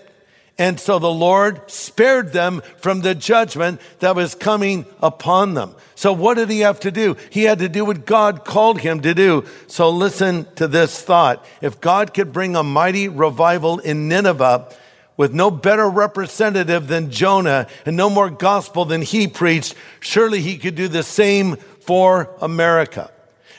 And 0.58 0.80
so 0.80 0.98
the 0.98 1.12
Lord 1.12 1.70
spared 1.70 2.32
them 2.32 2.62
from 2.78 3.02
the 3.02 3.14
judgment 3.14 3.80
that 3.98 4.16
was 4.16 4.34
coming 4.34 4.86
upon 5.02 5.52
them. 5.54 5.74
So 5.94 6.14
what 6.14 6.34
did 6.34 6.48
he 6.48 6.60
have 6.60 6.80
to 6.80 6.90
do? 6.90 7.16
He 7.28 7.44
had 7.44 7.58
to 7.58 7.68
do 7.68 7.84
what 7.84 8.06
God 8.06 8.44
called 8.44 8.80
him 8.80 9.00
to 9.02 9.12
do. 9.12 9.44
So 9.66 9.90
listen 9.90 10.46
to 10.54 10.66
this 10.66 11.02
thought. 11.02 11.44
If 11.60 11.80
God 11.80 12.14
could 12.14 12.32
bring 12.32 12.56
a 12.56 12.62
mighty 12.62 13.08
revival 13.08 13.80
in 13.80 14.08
Nineveh, 14.08 14.68
with 15.16 15.32
no 15.32 15.50
better 15.50 15.88
representative 15.88 16.88
than 16.88 17.10
Jonah 17.10 17.66
and 17.86 17.96
no 17.96 18.10
more 18.10 18.30
gospel 18.30 18.84
than 18.84 19.02
he 19.02 19.26
preached, 19.26 19.74
surely 20.00 20.40
he 20.40 20.58
could 20.58 20.74
do 20.74 20.88
the 20.88 21.02
same 21.02 21.56
for 21.56 22.30
America. 22.40 23.10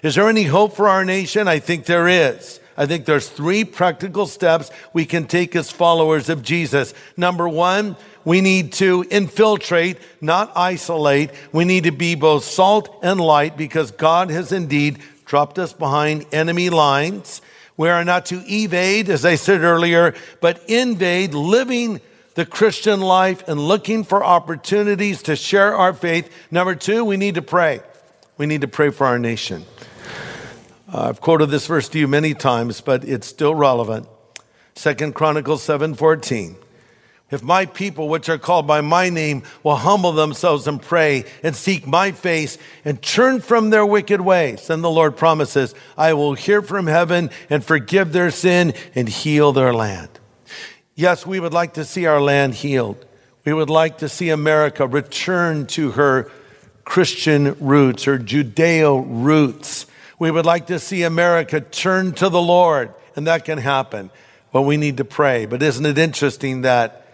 Is 0.03 0.15
there 0.15 0.29
any 0.29 0.43
hope 0.43 0.75
for 0.75 0.87
our 0.87 1.03
nation? 1.03 1.47
I 1.47 1.59
think 1.59 1.85
there 1.85 2.07
is. 2.07 2.59
I 2.77 2.85
think 2.85 3.05
there's 3.05 3.27
three 3.27 3.65
practical 3.65 4.27
steps 4.27 4.69
we 4.93 5.05
can 5.05 5.25
take 5.25 5.55
as 5.55 5.71
followers 5.71 6.29
of 6.29 6.43
Jesus. 6.43 6.93
Number 7.17 7.49
one, 7.49 7.97
we 8.23 8.41
need 8.41 8.73
to 8.73 9.03
infiltrate, 9.09 9.97
not 10.21 10.51
isolate. 10.55 11.31
We 11.51 11.65
need 11.65 11.85
to 11.85 11.91
be 11.91 12.13
both 12.13 12.43
salt 12.43 12.99
and 13.01 13.19
light 13.19 13.57
because 13.57 13.91
God 13.91 14.29
has 14.29 14.51
indeed 14.51 14.99
dropped 15.25 15.57
us 15.57 15.73
behind 15.73 16.25
enemy 16.31 16.69
lines. 16.69 17.41
We 17.77 17.89
are 17.89 18.05
not 18.05 18.27
to 18.27 18.43
evade, 18.47 19.09
as 19.09 19.25
I 19.25 19.35
said 19.35 19.61
earlier, 19.61 20.13
but 20.39 20.61
invade, 20.67 21.33
living 21.33 22.01
the 22.35 22.45
Christian 22.45 23.01
life 23.01 23.47
and 23.47 23.59
looking 23.59 24.03
for 24.03 24.23
opportunities 24.23 25.23
to 25.23 25.35
share 25.35 25.75
our 25.75 25.93
faith. 25.93 26.29
Number 26.51 26.75
two, 26.75 27.03
we 27.03 27.17
need 27.17 27.35
to 27.35 27.41
pray. 27.41 27.81
We 28.37 28.45
need 28.45 28.61
to 28.61 28.67
pray 28.67 28.91
for 28.91 29.07
our 29.07 29.17
nation. 29.17 29.65
Uh, 30.91 31.09
I've 31.09 31.19
quoted 31.19 31.47
this 31.47 31.67
verse 31.67 31.89
to 31.89 31.99
you 31.99 32.07
many 32.07 32.33
times, 32.33 32.79
but 32.79 33.03
it's 33.03 33.27
still 33.27 33.53
relevant. 33.53 34.07
Second 34.73 35.15
Chronicles 35.15 35.61
7:14. 35.63 36.55
If 37.29 37.43
my 37.43 37.65
people, 37.65 38.07
which 38.07 38.29
are 38.29 38.37
called 38.37 38.65
by 38.67 38.79
my 38.79 39.09
name, 39.09 39.43
will 39.61 39.75
humble 39.75 40.13
themselves 40.13 40.65
and 40.65 40.81
pray 40.81 41.25
and 41.43 41.53
seek 41.57 41.85
my 41.85 42.13
face 42.13 42.57
and 42.85 43.01
turn 43.01 43.41
from 43.41 43.69
their 43.69 43.85
wicked 43.85 44.21
ways, 44.21 44.67
then 44.67 44.81
the 44.81 44.89
Lord 44.89 45.17
promises, 45.17 45.75
I 45.97 46.13
will 46.13 46.35
hear 46.35 46.61
from 46.61 46.87
heaven 46.87 47.29
and 47.49 47.65
forgive 47.65 48.13
their 48.13 48.31
sin 48.31 48.73
and 48.95 49.09
heal 49.09 49.51
their 49.51 49.73
land. 49.73 50.07
Yes, 50.95 51.25
we 51.25 51.41
would 51.41 51.53
like 51.53 51.73
to 51.73 51.83
see 51.83 52.05
our 52.05 52.21
land 52.21 52.55
healed. 52.55 53.05
We 53.43 53.51
would 53.51 53.69
like 53.69 53.97
to 53.97 54.07
see 54.07 54.29
America 54.29 54.87
return 54.87 55.65
to 55.67 55.91
her 55.91 56.31
Christian 56.85 57.57
roots, 57.59 58.05
her 58.05 58.17
Judeo 58.17 59.05
roots. 59.05 59.85
We 60.19 60.31
would 60.31 60.45
like 60.45 60.67
to 60.67 60.79
see 60.79 61.03
America 61.03 61.61
turn 61.61 62.13
to 62.13 62.29
the 62.29 62.41
Lord, 62.41 62.93
and 63.15 63.27
that 63.27 63.45
can 63.45 63.59
happen. 63.59 64.09
But 64.51 64.63
we 64.63 64.77
need 64.77 64.97
to 64.97 65.05
pray. 65.05 65.45
But 65.45 65.61
isn't 65.61 65.85
it 65.85 65.97
interesting 65.97 66.61
that 66.61 67.05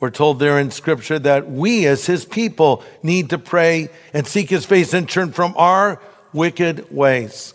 we're 0.00 0.10
told 0.10 0.38
there 0.38 0.58
in 0.58 0.70
scripture 0.70 1.18
that 1.18 1.50
we 1.50 1.86
as 1.86 2.06
his 2.06 2.24
people 2.24 2.84
need 3.02 3.30
to 3.30 3.38
pray 3.38 3.88
and 4.12 4.26
seek 4.26 4.48
his 4.48 4.64
face 4.64 4.94
and 4.94 5.08
turn 5.08 5.32
from 5.32 5.54
our 5.56 6.00
wicked 6.32 6.90
ways. 6.90 7.54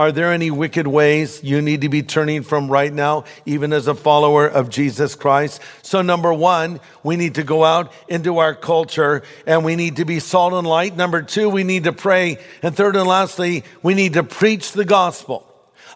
Are 0.00 0.12
there 0.12 0.32
any 0.32 0.50
wicked 0.50 0.86
ways 0.86 1.44
you 1.44 1.60
need 1.60 1.82
to 1.82 1.90
be 1.90 2.02
turning 2.02 2.42
from 2.42 2.70
right 2.70 2.90
now, 2.90 3.24
even 3.44 3.70
as 3.70 3.86
a 3.86 3.94
follower 3.94 4.46
of 4.46 4.70
Jesus 4.70 5.14
Christ? 5.14 5.60
So, 5.82 6.00
number 6.00 6.32
one, 6.32 6.80
we 7.02 7.16
need 7.16 7.34
to 7.34 7.42
go 7.42 7.64
out 7.64 7.92
into 8.08 8.38
our 8.38 8.54
culture 8.54 9.22
and 9.46 9.62
we 9.62 9.76
need 9.76 9.96
to 9.96 10.06
be 10.06 10.18
salt 10.18 10.54
and 10.54 10.66
light. 10.66 10.96
Number 10.96 11.20
two, 11.20 11.50
we 11.50 11.64
need 11.64 11.84
to 11.84 11.92
pray. 11.92 12.38
And 12.62 12.74
third 12.74 12.96
and 12.96 13.06
lastly, 13.06 13.62
we 13.82 13.92
need 13.92 14.14
to 14.14 14.22
preach 14.22 14.72
the 14.72 14.86
gospel. 14.86 15.46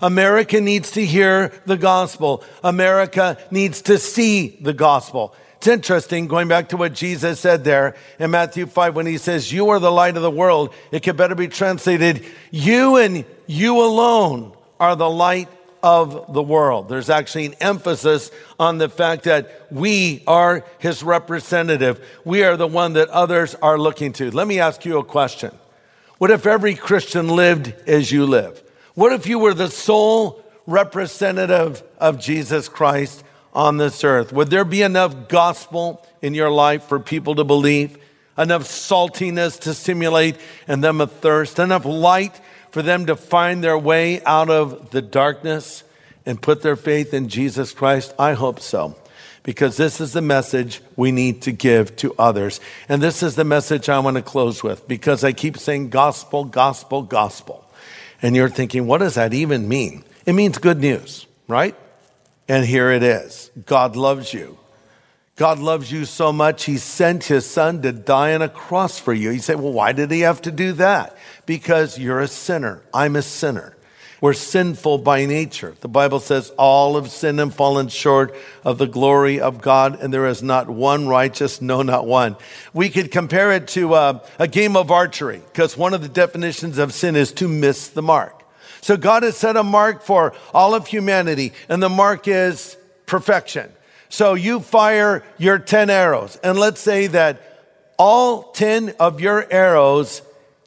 America 0.03 0.61
needs 0.61 0.91
to 0.91 1.07
hear 1.07 1.51
the 1.65 1.79
gospel. 1.79 2.45
America 2.63 3.39
needs 3.51 3.81
to 3.81 3.97
see 3.97 4.59
the 4.61 4.75
gospel. 4.75 5.35
It's 5.65 5.69
interesting, 5.71 6.27
going 6.27 6.47
back 6.47 6.69
to 6.69 6.77
what 6.77 6.93
Jesus 6.93 7.41
said 7.41 7.65
there 7.65 7.97
in 8.19 8.31
Matthew 8.31 8.67
5, 8.67 8.95
when 8.95 9.07
he 9.07 9.17
says, 9.17 9.51
You 9.51 9.71
are 9.71 9.79
the 9.79 9.91
light 9.91 10.15
of 10.15 10.23
the 10.23 10.31
world, 10.31 10.75
it 10.93 11.03
could 11.03 11.17
better 11.17 11.35
be 11.35 11.49
translated, 11.49 12.23
You 12.51 12.97
and 12.97 13.25
you 13.47 13.81
alone 13.81 14.53
are 14.79 14.95
the 14.95 15.09
light 15.09 15.49
of 15.83 16.35
the 16.35 16.43
world. 16.43 16.91
There's 16.91 17.09
actually 17.09 17.47
an 17.47 17.55
emphasis 17.63 18.31
on 18.61 18.77
the 18.77 18.91
fact 18.91 19.25
that 19.25 19.67
we 19.71 20.23
are 20.27 20.67
his 20.81 21.03
representative. 21.03 22.07
We 22.27 22.43
are 22.43 22.59
the 22.59 22.67
one 22.67 22.93
that 22.93 23.09
others 23.09 23.55
are 23.55 23.79
looking 23.79 24.13
to. 24.15 24.31
Let 24.31 24.47
me 24.47 24.61
ask 24.61 24.85
you 24.85 24.99
a 24.99 25.03
question. 25.03 25.51
What 26.19 26.31
if 26.31 26.45
every 26.45 26.75
Christian 26.75 27.29
lived 27.29 27.73
as 27.89 28.13
you 28.13 28.27
live? 28.27 28.63
What 28.93 29.15
if 29.15 29.27
you 29.27 29.39
were 29.39 29.55
the 29.55 29.71
sole 29.71 30.45
representative 30.67 31.83
of 31.97 32.21
Jesus 32.21 32.69
Christ 32.69 33.24
on 33.55 33.77
this 33.77 34.03
earth? 34.05 34.33
Would 34.33 34.51
there 34.51 34.65
be 34.65 34.83
enough 34.83 35.29
gospel 35.29 36.05
in 36.21 36.35
your 36.35 36.51
life 36.51 36.85
for 36.85 36.99
people 36.99 37.37
to 37.37 37.45
believe? 37.45 37.99
Enough 38.37 38.65
saltiness 38.65 39.61
to 39.61 39.75
stimulate 39.75 40.37
in 40.67 40.81
them 40.81 41.01
a 41.01 41.07
thirst? 41.07 41.59
Enough 41.59 41.85
light 41.85 42.41
for 42.71 42.83
them 42.83 43.07
to 43.07 43.15
find 43.15 43.63
their 43.63 43.79
way 43.79 44.23
out 44.25 44.51
of 44.51 44.91
the 44.91 45.03
darkness 45.03 45.85
and 46.27 46.43
put 46.43 46.63
their 46.63 46.77
faith 46.77 47.15
in 47.15 47.29
Jesus 47.29 47.73
Christ? 47.73 48.13
I 48.19 48.33
hope 48.33 48.59
so. 48.59 48.97
Because 49.45 49.77
this 49.77 50.01
is 50.01 50.15
the 50.15 50.23
message 50.23 50.81
we 50.97 51.13
need 51.13 51.43
to 51.43 51.53
give 51.53 51.95
to 51.97 52.15
others. 52.19 52.61
And 52.89 53.03
this 53.03 53.23
is 53.23 53.37
the 53.37 53.45
message 53.45 53.89
I 53.89 53.99
want 53.99 54.17
to 54.17 54.23
close 54.23 54.63
with 54.63 54.89
because 54.89 55.23
I 55.23 55.33
keep 55.33 55.59
saying 55.59 55.91
gospel, 55.91 56.45
gospel, 56.45 57.03
gospel. 57.03 57.65
And 58.23 58.35
you're 58.35 58.49
thinking, 58.49 58.87
what 58.87 58.99
does 58.99 59.15
that 59.17 59.35
even 59.35 59.69
mean? 59.69 60.03
It 60.25 60.33
means 60.33 60.57
good 60.57 60.81
news, 60.81 61.27
right? 61.47 61.77
And 62.49 62.65
here 62.65 62.91
it 62.91 63.03
is 63.03 63.51
God 63.67 63.97
loves 63.97 64.33
you. 64.33 64.59
God 65.37 65.59
loves 65.59 65.91
you 65.91 66.05
so 66.05 66.33
much, 66.33 66.65
He 66.65 66.77
sent 66.77 67.25
His 67.25 67.45
Son 67.45 67.83
to 67.83 67.91
die 67.91 68.35
on 68.35 68.43
a 68.43 68.49
cross 68.49 69.01
for 69.01 69.13
you. 69.13 69.31
You 69.31 69.41
say, 69.41 69.57
well, 69.57 69.73
why 69.73 69.93
did 69.93 70.11
He 70.13 70.21
have 70.21 70.43
to 70.43 70.53
do 70.53 70.73
that? 70.75 71.17
Because 71.45 71.99
you're 71.99 72.21
a 72.21 72.29
sinner. 72.29 72.83
I'm 72.93 73.17
a 73.17 73.23
sinner. 73.23 73.77
We're 74.21 74.33
sinful 74.33 74.99
by 74.99 75.27
nature. 75.27 75.75
The 75.81 75.89
Bible 75.89 76.21
says 76.21 76.51
all 76.57 76.95
have 76.95 77.11
sinned 77.11 77.41
and 77.41 77.53
fallen 77.53 77.89
short 77.89 78.35
of 78.63 78.79
the 78.79 78.87
glory 78.87 79.41
of 79.41 79.61
God, 79.61 80.01
and 80.01 80.15
there 80.15 80.27
is 80.27 80.43
not 80.43 80.71
one 80.71 81.09
righteous, 81.09 81.61
no, 81.61 81.83
not 81.83 82.07
one. 82.07 82.37
We 82.73 82.89
could 82.89 83.11
compare 83.11 83.53
it 83.53 83.67
to 83.69 83.95
uh, 83.95 84.27
a 84.39 84.47
game 84.47 84.77
of 84.77 84.93
archery, 84.93 85.43
because 85.53 85.77
one 85.77 85.95
of 85.95 86.01
the 86.01 86.09
definitions 86.09 86.79
of 86.79 86.95
sin 86.95 87.17
is 87.17 87.33
to 87.33 87.49
miss 87.49 87.89
the 87.89 88.03
mark. 88.03 88.44
So 88.85 88.99
God 88.99 89.23
has 89.23 89.35
set 89.35 89.57
a 89.57 89.63
mark 89.63 90.03
for 90.03 90.35
all 90.53 90.75
of 90.75 90.87
humanity, 90.87 91.55
and 91.71 91.83
the 91.83 91.89
mark 91.89 92.29
is 92.29 92.77
perfection. 93.07 93.73
So 94.11 94.35
you 94.35 94.61
fire 94.61 95.25
your 95.39 95.59
10 95.59 95.89
arrows, 95.89 96.37
and 96.45 96.59
let's 96.59 96.83
say 96.83 97.07
that 97.07 97.63
all 97.97 98.53
10 98.53 98.95
of 99.01 99.23
your 99.23 99.51
arrows 99.51 100.21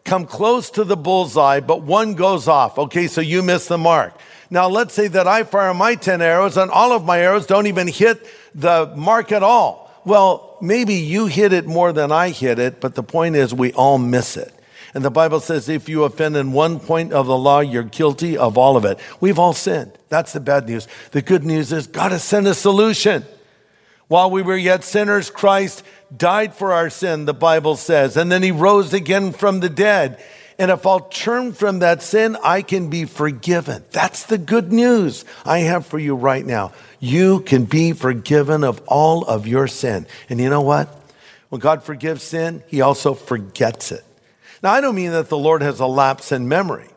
come 0.04 0.26
close 0.26 0.72
to 0.72 0.84
the 0.84 0.98
bullseye, 0.98 1.60
but 1.60 1.84
one 1.84 2.16
goes 2.16 2.48
off. 2.48 2.80
Okay, 2.80 3.06
so 3.06 3.22
you 3.22 3.44
miss 3.44 3.68
the 3.68 3.78
mark. 3.78 4.20
Now, 4.50 4.68
let's 4.68 4.96
say 4.96 5.08
that 5.10 5.28
I 5.28 5.44
fire 5.44 5.76
my 5.76 5.94
10 5.94 6.20
arrows 6.20 6.58
and 6.58 6.72
all 6.72 6.94
of 6.94 7.06
my 7.06 7.20
arrows 7.20 7.46
don't 7.46 7.68
even 7.68 7.88
hit 7.88 8.26
the 8.56 8.92
mark 8.96 9.32
at 9.32 9.44
all. 9.44 9.92
Well, 10.06 10.58
maybe 10.60 10.96
you 10.96 11.28
hit 11.28 11.54
it 11.54 11.68
more 11.68 11.94
than 11.94 12.12
I 12.12 12.30
hit 12.30 12.58
it, 12.58 12.82
but 12.82 12.96
the 12.96 13.04
point 13.04 13.36
is 13.36 13.54
we 13.54 13.74
all 13.74 14.00
miss 14.00 14.38
it. 14.38 14.57
And 14.98 15.06
the 15.06 15.12
Bible 15.12 15.39
says 15.39 15.70
if 15.70 15.88
you 15.88 16.06
offend 16.06 16.36
in 16.36 16.54
one 16.54 16.80
point 16.80 17.13
of 17.13 17.27
the 17.27 17.38
law, 17.38 17.60
you're 17.60 17.84
guilty 17.84 18.36
of 18.36 18.58
all 18.58 18.75
of 18.75 18.84
it. 18.84 18.98
We've 19.22 19.38
all 19.38 19.54
sinned. 19.54 19.92
That's 20.10 20.34
the 20.34 20.39
bad 20.39 20.68
news. 20.68 20.88
The 21.12 21.22
good 21.22 21.44
news 21.44 21.72
is 21.72 21.86
God 21.86 22.12
has 22.12 22.24
sent 22.24 22.48
a 22.48 22.56
solution. 22.56 23.24
While 24.08 24.32
we 24.32 24.42
were 24.42 24.58
yet 24.58 24.84
sinners, 24.84 25.30
Christ 25.30 25.84
died 26.18 26.56
for 26.56 26.74
our 26.74 26.89
sin, 26.89 27.25
the 27.25 27.36
Bible 27.36 27.75
says, 27.75 28.18
and 28.18 28.32
then 28.32 28.42
he 28.42 28.50
rose 28.50 28.92
again 28.92 29.34
from 29.34 29.60
the 29.60 29.70
dead. 29.70 30.20
And 30.58 30.72
if 30.72 30.84
I'll 30.88 31.01
turn 31.01 31.54
from 31.54 31.77
that 31.77 32.01
sin, 32.01 32.36
I 32.44 32.63
can 32.63 32.89
be 32.89 33.06
forgiven. 33.06 33.84
That's 33.92 34.24
the 34.24 34.39
good 34.39 34.74
news 34.74 35.25
I 35.46 35.60
have 35.60 35.86
for 35.86 36.00
you 36.00 36.16
right 36.16 36.44
now. 36.44 36.74
You 37.00 37.42
can 37.42 37.66
be 37.66 37.92
forgiven 37.94 38.63
of 38.63 38.82
all 38.88 39.25
of 39.25 39.46
your 39.46 39.68
sin. 39.68 40.08
And 40.27 40.39
you 40.39 40.50
know 40.50 40.62
what? 40.62 40.89
When 41.50 41.62
God 41.62 41.84
forgives 41.84 42.24
sin, 42.24 42.63
he 42.66 42.82
also 42.82 43.13
forgets 43.13 43.92
it. 43.92 44.04
Now, 44.64 44.72
I 44.72 44.82
don't 44.82 44.96
mean 44.96 45.12
that 45.12 45.30
the 45.30 45.38
Lord 45.38 45.62
has 45.62 45.80
a 45.80 45.86
lapse 45.86 46.32
in 46.32 46.48
memory. 46.48 46.88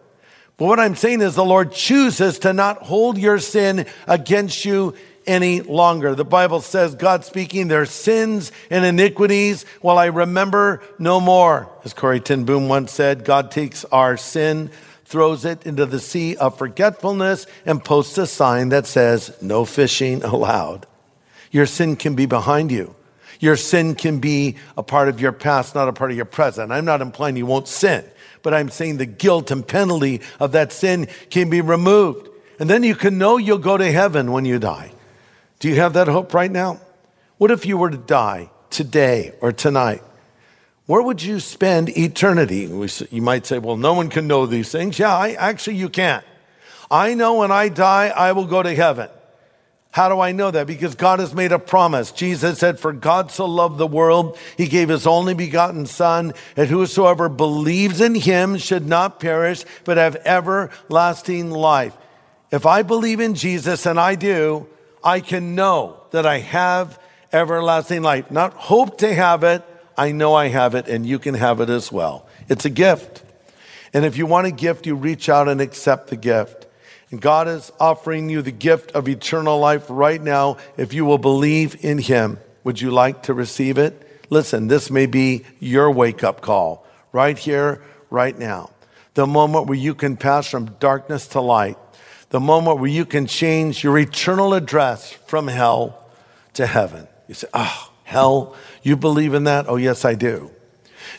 But 0.56 0.66
what 0.66 0.80
I'm 0.80 0.94
saying 0.94 1.22
is 1.22 1.34
the 1.34 1.44
Lord 1.44 1.72
chooses 1.72 2.38
to 2.40 2.52
not 2.52 2.82
hold 2.82 3.16
your 3.16 3.38
sin 3.38 3.86
against 4.06 4.64
you 4.64 4.94
any 5.26 5.60
longer. 5.60 6.14
The 6.14 6.24
Bible 6.24 6.60
says, 6.60 6.94
God 6.94 7.24
speaking, 7.24 7.68
their 7.68 7.86
sins 7.86 8.52
and 8.68 8.84
iniquities 8.84 9.64
will 9.82 9.98
I 9.98 10.06
remember 10.06 10.82
no 10.98 11.20
more. 11.20 11.70
As 11.84 11.94
Corrie 11.94 12.20
ten 12.20 12.44
Boom 12.44 12.68
once 12.68 12.92
said, 12.92 13.24
God 13.24 13.50
takes 13.50 13.84
our 13.86 14.16
sin, 14.16 14.70
throws 15.04 15.44
it 15.44 15.66
into 15.66 15.86
the 15.86 16.00
sea 16.00 16.36
of 16.36 16.58
forgetfulness, 16.58 17.46
and 17.64 17.84
posts 17.84 18.18
a 18.18 18.26
sign 18.26 18.70
that 18.70 18.86
says, 18.86 19.34
no 19.40 19.64
fishing 19.64 20.22
allowed. 20.24 20.86
Your 21.50 21.66
sin 21.66 21.96
can 21.96 22.14
be 22.14 22.26
behind 22.26 22.70
you. 22.70 22.94
Your 23.40 23.56
sin 23.56 23.94
can 23.94 24.20
be 24.20 24.56
a 24.76 24.82
part 24.82 25.08
of 25.08 25.20
your 25.20 25.32
past, 25.32 25.74
not 25.74 25.88
a 25.88 25.92
part 25.92 26.10
of 26.10 26.16
your 26.16 26.26
present. 26.26 26.70
I'm 26.70 26.84
not 26.84 27.00
implying 27.00 27.36
you 27.36 27.46
won't 27.46 27.66
sin, 27.66 28.04
but 28.42 28.54
I'm 28.54 28.68
saying 28.68 28.98
the 28.98 29.06
guilt 29.06 29.50
and 29.50 29.66
penalty 29.66 30.20
of 30.38 30.52
that 30.52 30.72
sin 30.72 31.08
can 31.30 31.50
be 31.50 31.62
removed. 31.62 32.28
And 32.58 32.68
then 32.68 32.82
you 32.82 32.94
can 32.94 33.16
know 33.16 33.38
you'll 33.38 33.58
go 33.58 33.78
to 33.78 33.90
heaven 33.90 34.30
when 34.30 34.44
you 34.44 34.58
die. 34.58 34.92
Do 35.58 35.68
you 35.68 35.76
have 35.76 35.94
that 35.94 36.08
hope 36.08 36.34
right 36.34 36.50
now? 36.50 36.80
What 37.38 37.50
if 37.50 37.64
you 37.64 37.78
were 37.78 37.90
to 37.90 37.96
die 37.96 38.50
today 38.68 39.32
or 39.40 39.52
tonight? 39.52 40.02
Where 40.84 41.00
would 41.00 41.22
you 41.22 41.40
spend 41.40 41.96
eternity? 41.96 42.68
You 43.10 43.22
might 43.22 43.46
say, 43.46 43.58
well, 43.58 43.76
no 43.76 43.94
one 43.94 44.10
can 44.10 44.26
know 44.26 44.44
these 44.44 44.70
things. 44.70 44.98
Yeah, 44.98 45.16
I, 45.16 45.30
actually, 45.32 45.76
you 45.76 45.88
can't. 45.88 46.24
I 46.90 47.14
know 47.14 47.36
when 47.36 47.52
I 47.52 47.68
die, 47.68 48.08
I 48.08 48.32
will 48.32 48.46
go 48.46 48.62
to 48.62 48.74
heaven. 48.74 49.08
How 49.92 50.08
do 50.08 50.20
I 50.20 50.30
know 50.30 50.52
that? 50.52 50.68
Because 50.68 50.94
God 50.94 51.18
has 51.18 51.34
made 51.34 51.50
a 51.50 51.58
promise. 51.58 52.12
Jesus 52.12 52.60
said, 52.60 52.78
For 52.78 52.92
God 52.92 53.32
so 53.32 53.44
loved 53.46 53.76
the 53.76 53.86
world, 53.86 54.38
he 54.56 54.68
gave 54.68 54.88
his 54.88 55.06
only 55.06 55.34
begotten 55.34 55.86
Son, 55.86 56.32
that 56.54 56.68
whosoever 56.68 57.28
believes 57.28 58.00
in 58.00 58.14
him 58.14 58.56
should 58.56 58.86
not 58.86 59.18
perish, 59.18 59.64
but 59.84 59.96
have 59.96 60.14
everlasting 60.24 61.50
life. 61.50 61.96
If 62.52 62.66
I 62.66 62.82
believe 62.82 63.18
in 63.18 63.34
Jesus, 63.34 63.84
and 63.84 63.98
I 63.98 64.14
do, 64.14 64.68
I 65.02 65.20
can 65.20 65.56
know 65.56 66.02
that 66.12 66.24
I 66.24 66.38
have 66.38 67.00
everlasting 67.32 68.02
life. 68.02 68.30
Not 68.30 68.52
hope 68.54 68.98
to 68.98 69.12
have 69.12 69.42
it, 69.42 69.64
I 69.96 70.12
know 70.12 70.34
I 70.34 70.48
have 70.48 70.76
it, 70.76 70.88
and 70.88 71.04
you 71.04 71.18
can 71.18 71.34
have 71.34 71.60
it 71.60 71.68
as 71.68 71.90
well. 71.90 72.26
It's 72.48 72.64
a 72.64 72.70
gift. 72.70 73.24
And 73.92 74.04
if 74.04 74.16
you 74.16 74.26
want 74.26 74.46
a 74.46 74.52
gift, 74.52 74.86
you 74.86 74.94
reach 74.94 75.28
out 75.28 75.48
and 75.48 75.60
accept 75.60 76.08
the 76.08 76.16
gift. 76.16 76.66
And 77.10 77.20
God 77.20 77.48
is 77.48 77.72
offering 77.80 78.28
you 78.28 78.42
the 78.42 78.52
gift 78.52 78.92
of 78.92 79.08
eternal 79.08 79.58
life 79.58 79.86
right 79.88 80.22
now 80.22 80.58
if 80.76 80.92
you 80.94 81.04
will 81.04 81.18
believe 81.18 81.84
in 81.84 81.98
Him. 81.98 82.38
Would 82.64 82.80
you 82.80 82.90
like 82.90 83.24
to 83.24 83.34
receive 83.34 83.78
it? 83.78 84.06
Listen, 84.30 84.68
this 84.68 84.90
may 84.90 85.06
be 85.06 85.44
your 85.58 85.90
wake 85.90 86.22
up 86.22 86.40
call 86.40 86.86
right 87.12 87.36
here, 87.36 87.82
right 88.10 88.38
now. 88.38 88.70
The 89.14 89.26
moment 89.26 89.66
where 89.66 89.78
you 89.78 89.94
can 89.94 90.16
pass 90.16 90.48
from 90.48 90.76
darkness 90.78 91.26
to 91.28 91.40
light 91.40 91.76
the 92.30 92.40
moment 92.40 92.78
where 92.78 92.90
you 92.90 93.04
can 93.04 93.26
change 93.26 93.84
your 93.84 93.98
eternal 93.98 94.54
address 94.54 95.12
from 95.12 95.48
hell 95.48 95.98
to 96.54 96.66
heaven. 96.66 97.06
You 97.28 97.34
say, 97.34 97.48
oh, 97.52 97.92
hell, 98.04 98.56
you 98.82 98.96
believe 98.96 99.34
in 99.34 99.44
that? 99.44 99.68
Oh, 99.68 99.76
yes, 99.76 100.04
I 100.04 100.14
do. 100.14 100.50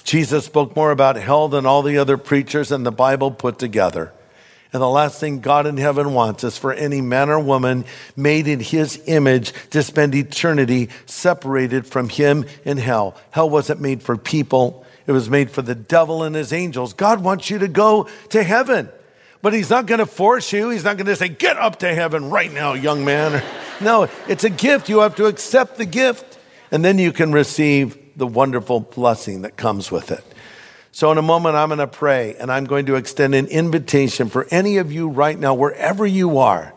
Jesus 0.04 0.46
spoke 0.46 0.76
more 0.76 0.92
about 0.92 1.18
hell 1.18 1.50
than 1.50 1.66
all 1.66 1.82
the 1.82 1.98
other 1.98 2.18
preachers 2.18 2.72
in 2.72 2.84
the 2.84 2.92
Bible 2.92 3.30
put 3.30 3.60
together. 3.60 4.14
And 4.74 4.82
the 4.82 4.90
last 4.90 5.20
thing 5.20 5.42
God 5.42 5.68
in 5.68 5.76
heaven 5.76 6.14
wants 6.14 6.46
is 6.46 6.58
for 6.58 6.72
any 6.72 7.02
man 7.02 7.30
or 7.30 7.40
woman 7.40 7.84
made 8.16 8.48
in 8.48 8.62
his 8.62 9.02
image 9.06 9.54
to 9.72 9.84
spend 9.84 10.16
eternity 10.16 10.90
separated 11.06 11.86
from 11.86 12.08
him 12.08 12.46
in 12.64 12.78
hell. 12.78 13.16
Hell 13.32 13.50
wasn't 13.50 13.82
made 13.82 14.02
for 14.02 14.16
people. 14.16 14.86
It 15.08 15.12
was 15.12 15.30
made 15.30 15.52
for 15.52 15.62
the 15.62 15.76
devil 15.76 16.24
and 16.24 16.36
his 16.36 16.54
angels. 16.54 16.94
God 16.94 17.22
wants 17.22 17.50
you 17.50 17.60
to 17.60 17.68
go 17.68 18.08
to 18.30 18.44
heaven. 18.44 18.90
But 19.42 19.54
he's 19.54 19.70
not 19.70 19.88
going 19.88 20.00
to 20.00 20.06
force 20.06 20.54
you. 20.54 20.70
He's 20.70 20.84
not 20.84 20.98
going 20.98 21.08
to 21.08 21.16
say, 21.16 21.28
get 21.28 21.58
up 21.58 21.80
to 21.80 21.94
heaven 21.94 22.30
right 22.30 22.52
now, 22.52 22.74
young 22.74 23.04
man. 23.04 23.44
no, 23.82 24.08
it's 24.28 24.44
a 24.44 24.50
gift. 24.50 24.88
You 24.88 25.00
have 25.00 25.16
to 25.16 25.26
accept 25.26 25.78
the 25.78 25.86
gift, 25.86 26.38
and 26.72 26.86
then 26.86 26.98
you 26.98 27.12
can 27.12 27.32
receive 27.32 27.98
the 28.16 28.28
wonderful 28.28 28.82
blessing 28.82 29.42
that 29.42 29.58
comes 29.58 29.92
with 29.92 30.12
it. 30.12 30.24
So, 30.94 31.12
in 31.12 31.18
a 31.18 31.22
moment, 31.22 31.56
I'm 31.56 31.70
going 31.70 31.80
to 31.80 31.88
pray, 31.88 32.36
and 32.36 32.52
I'm 32.52 32.66
going 32.66 32.86
to 32.88 32.96
extend 32.96 33.34
an 33.34 33.48
invitation 33.48 34.30
for 34.30 34.46
any 34.52 34.78
of 34.78 34.92
you 34.92 35.08
right 35.08 35.40
now, 35.40 35.54
wherever 35.54 36.06
you 36.06 36.38
are, 36.40 36.74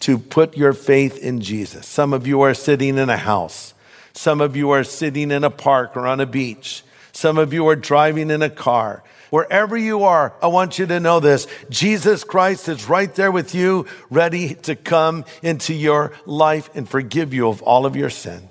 to 0.00 0.16
put 0.16 0.56
your 0.56 0.72
faith 0.72 1.18
in 1.18 1.40
Jesus. 1.40 1.86
Some 1.86 2.12
of 2.12 2.26
you 2.26 2.40
are 2.42 2.54
sitting 2.54 2.98
in 2.98 3.10
a 3.10 3.16
house, 3.16 3.74
some 4.12 4.40
of 4.40 4.54
you 4.54 4.70
are 4.70 4.84
sitting 4.84 5.32
in 5.32 5.42
a 5.42 5.50
park 5.50 5.96
or 5.96 6.06
on 6.06 6.20
a 6.20 6.26
beach, 6.26 6.84
some 7.12 7.36
of 7.36 7.52
you 7.52 7.66
are 7.66 7.76
driving 7.76 8.30
in 8.30 8.42
a 8.42 8.50
car. 8.50 9.02
Wherever 9.30 9.76
you 9.76 10.04
are, 10.04 10.32
I 10.40 10.46
want 10.46 10.78
you 10.78 10.86
to 10.86 11.00
know 11.00 11.20
this. 11.20 11.46
Jesus 11.68 12.24
Christ 12.24 12.68
is 12.68 12.88
right 12.88 13.12
there 13.14 13.30
with 13.30 13.54
you, 13.54 13.86
ready 14.08 14.54
to 14.54 14.74
come 14.74 15.24
into 15.42 15.74
your 15.74 16.12
life 16.24 16.70
and 16.74 16.88
forgive 16.88 17.34
you 17.34 17.48
of 17.48 17.60
all 17.62 17.84
of 17.84 17.94
your 17.94 18.08
sin. 18.08 18.48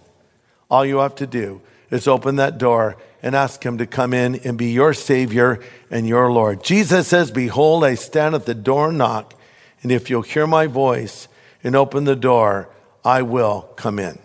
All 0.70 0.86
you 0.86 0.98
have 0.98 1.16
to 1.16 1.26
do 1.26 1.62
is 1.90 2.08
open 2.08 2.36
that 2.36 2.58
door 2.58 2.98
and 3.22 3.36
ask 3.36 3.64
him 3.66 3.78
to 3.78 3.86
come 3.86 4.14
in 4.14 4.36
and 4.36 4.58
be 4.58 4.72
your 4.72 4.94
Savior 4.94 5.60
and 5.90 6.08
your 6.08 6.32
Lord. 6.32 6.64
Jesus 6.64 7.08
says, 7.08 7.32
Behold, 7.32 7.84
I 7.84 7.96
stand 7.96 8.36
at 8.36 8.46
the 8.46 8.54
door 8.54 8.90
and 8.90 8.98
knock, 8.98 9.34
and 9.82 9.92
if 9.92 10.10
you'll 10.10 10.22
hear 10.22 10.48
my 10.48 10.68
voice 10.68 11.28
and 11.64 11.76
open 11.76 12.04
the 12.04 12.16
door, 12.16 12.70
I 13.04 13.22
will 13.22 13.70
come 13.76 14.00
in. 14.00 14.20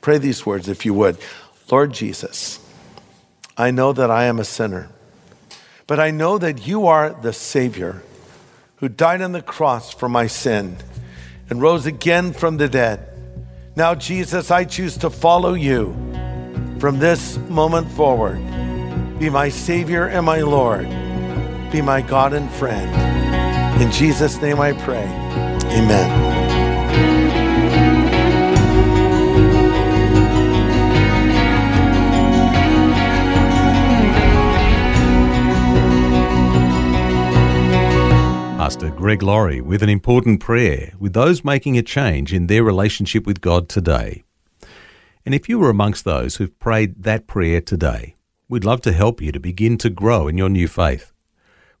Pray 0.00 0.18
these 0.18 0.44
words 0.44 0.68
if 0.68 0.84
you 0.84 0.92
would. 0.94 1.18
Lord 1.70 1.92
Jesus, 1.92 2.60
I 3.56 3.70
know 3.70 3.92
that 3.92 4.10
I 4.10 4.24
am 4.24 4.38
a 4.38 4.44
sinner. 4.44 4.90
But 5.86 6.00
I 6.00 6.10
know 6.10 6.38
that 6.38 6.66
you 6.66 6.86
are 6.86 7.10
the 7.10 7.32
Savior 7.32 8.02
who 8.76 8.88
died 8.88 9.22
on 9.22 9.32
the 9.32 9.42
cross 9.42 9.92
for 9.92 10.08
my 10.08 10.26
sin 10.26 10.78
and 11.48 11.60
rose 11.60 11.86
again 11.86 12.32
from 12.32 12.56
the 12.56 12.68
dead. 12.68 13.08
Now, 13.76 13.94
Jesus, 13.94 14.50
I 14.50 14.64
choose 14.64 14.96
to 14.98 15.10
follow 15.10 15.54
you 15.54 15.96
from 16.84 16.98
this 16.98 17.38
moment 17.48 17.90
forward. 17.92 18.36
Be 19.18 19.30
my 19.30 19.48
Savior 19.48 20.08
and 20.08 20.26
my 20.26 20.42
Lord. 20.42 20.86
Be 21.72 21.80
my 21.80 22.02
God 22.02 22.34
and 22.34 22.50
friend. 22.50 23.80
In 23.80 23.90
Jesus' 23.90 24.38
name 24.42 24.60
I 24.60 24.74
pray. 24.74 25.06
Amen. 25.72 26.10
Pastor 38.58 38.90
Greg 38.90 39.22
Laurie 39.22 39.62
with 39.62 39.82
an 39.82 39.88
important 39.88 40.40
prayer 40.40 40.92
with 40.98 41.14
those 41.14 41.42
making 41.42 41.78
a 41.78 41.82
change 41.82 42.34
in 42.34 42.46
their 42.46 42.62
relationship 42.62 43.26
with 43.26 43.40
God 43.40 43.70
today. 43.70 44.24
And 45.24 45.34
if 45.34 45.48
you 45.48 45.58
were 45.58 45.70
amongst 45.70 46.04
those 46.04 46.36
who've 46.36 46.58
prayed 46.58 47.02
that 47.04 47.26
prayer 47.26 47.60
today, 47.60 48.14
we'd 48.48 48.64
love 48.64 48.82
to 48.82 48.92
help 48.92 49.22
you 49.22 49.32
to 49.32 49.40
begin 49.40 49.78
to 49.78 49.88
grow 49.88 50.28
in 50.28 50.36
your 50.36 50.50
new 50.50 50.68
faith. 50.68 51.12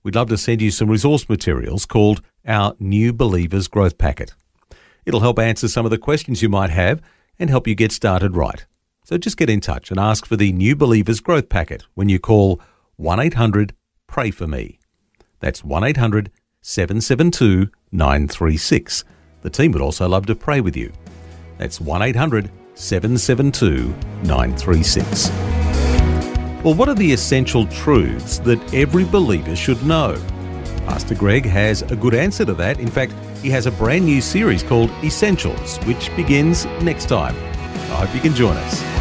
we'd 0.02 0.14
love 0.14 0.28
to 0.28 0.38
send 0.38 0.62
you 0.62 0.70
some 0.70 0.90
resource 0.90 1.28
materials 1.28 1.86
called 1.86 2.22
our 2.46 2.74
New 2.78 3.12
Believers 3.12 3.68
Growth 3.68 3.96
Packet. 3.96 4.34
It'll 5.04 5.20
help 5.20 5.38
answer 5.38 5.68
some 5.68 5.84
of 5.84 5.90
the 5.90 5.98
questions 5.98 6.42
you 6.42 6.48
might 6.48 6.70
have 6.70 7.02
and 7.38 7.50
help 7.50 7.66
you 7.66 7.74
get 7.74 7.92
started 7.92 8.36
right. 8.36 8.64
So 9.04 9.18
just 9.18 9.36
get 9.36 9.50
in 9.50 9.60
touch 9.60 9.90
and 9.90 10.00
ask 10.00 10.24
for 10.24 10.36
the 10.36 10.52
New 10.52 10.74
Believers 10.76 11.20
Growth 11.20 11.48
Packet 11.50 11.84
when 11.94 12.08
you 12.08 12.18
call 12.18 12.60
1 12.96 13.20
800 13.20 13.74
Pray 14.06 14.30
For 14.30 14.46
Me. 14.46 14.78
That's 15.40 15.62
1 15.62 15.84
800 15.84 16.30
772 16.62 17.70
936. 17.92 19.04
The 19.42 19.50
team 19.50 19.72
would 19.72 19.82
also 19.82 20.08
love 20.08 20.24
to 20.26 20.34
pray 20.34 20.62
with 20.62 20.76
you. 20.76 20.92
That's 21.58 21.80
1 21.80 22.00
800 22.00 22.50
772 22.74 23.94
936. 24.24 25.30
Well, 26.64 26.74
what 26.74 26.88
are 26.88 26.94
the 26.94 27.12
essential 27.12 27.66
truths 27.66 28.38
that 28.40 28.74
every 28.74 29.04
believer 29.04 29.54
should 29.54 29.84
know? 29.84 30.20
Pastor 30.86 31.14
Greg 31.14 31.44
has 31.46 31.82
a 31.82 31.96
good 31.96 32.14
answer 32.14 32.44
to 32.44 32.54
that. 32.54 32.80
In 32.80 32.88
fact, 32.88 33.12
he 33.42 33.50
has 33.50 33.66
a 33.66 33.70
brand 33.70 34.04
new 34.04 34.20
series 34.20 34.62
called 34.62 34.90
Essentials, 35.02 35.78
which 35.84 36.14
begins 36.16 36.64
next 36.82 37.08
time. 37.08 37.36
I 37.36 38.06
hope 38.06 38.14
you 38.14 38.20
can 38.20 38.34
join 38.34 38.56
us. 38.56 38.93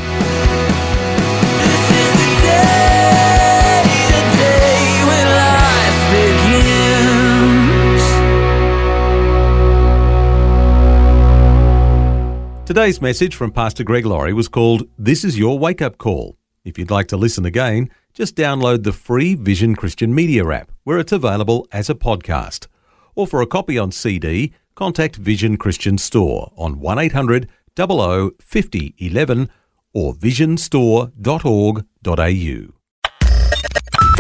Today's 12.73 13.03
message 13.03 13.35
from 13.35 13.51
Pastor 13.51 13.83
Greg 13.83 14.03
Laurie 14.03 14.33
was 14.33 14.47
called 14.47 14.87
This 14.97 15.23
is 15.23 15.37
Your 15.37 15.59
Wake 15.59 15.79
Up 15.79 15.99
Call. 15.99 16.39
If 16.65 16.79
you'd 16.79 16.89
like 16.89 17.07
to 17.09 17.17
listen 17.17 17.45
again, 17.45 17.91
just 18.15 18.35
download 18.35 18.81
the 18.81 18.91
free 18.91 19.35
Vision 19.35 19.75
Christian 19.75 20.15
Media 20.15 20.43
app, 20.49 20.71
where 20.83 20.97
it's 20.97 21.11
available 21.11 21.67
as 21.71 21.87
a 21.87 21.93
podcast. 21.93 22.65
Or 23.13 23.27
for 23.27 23.43
a 23.43 23.45
copy 23.45 23.77
on 23.77 23.91
CD, 23.91 24.53
contact 24.73 25.17
Vision 25.17 25.55
Christian 25.55 25.99
Store 25.99 26.51
on 26.57 26.79
1800 26.79 27.47
00 27.77 28.31
50 28.41 28.95
11 28.97 29.49
or 29.93 30.15
visionstore.org.au. 30.15 32.72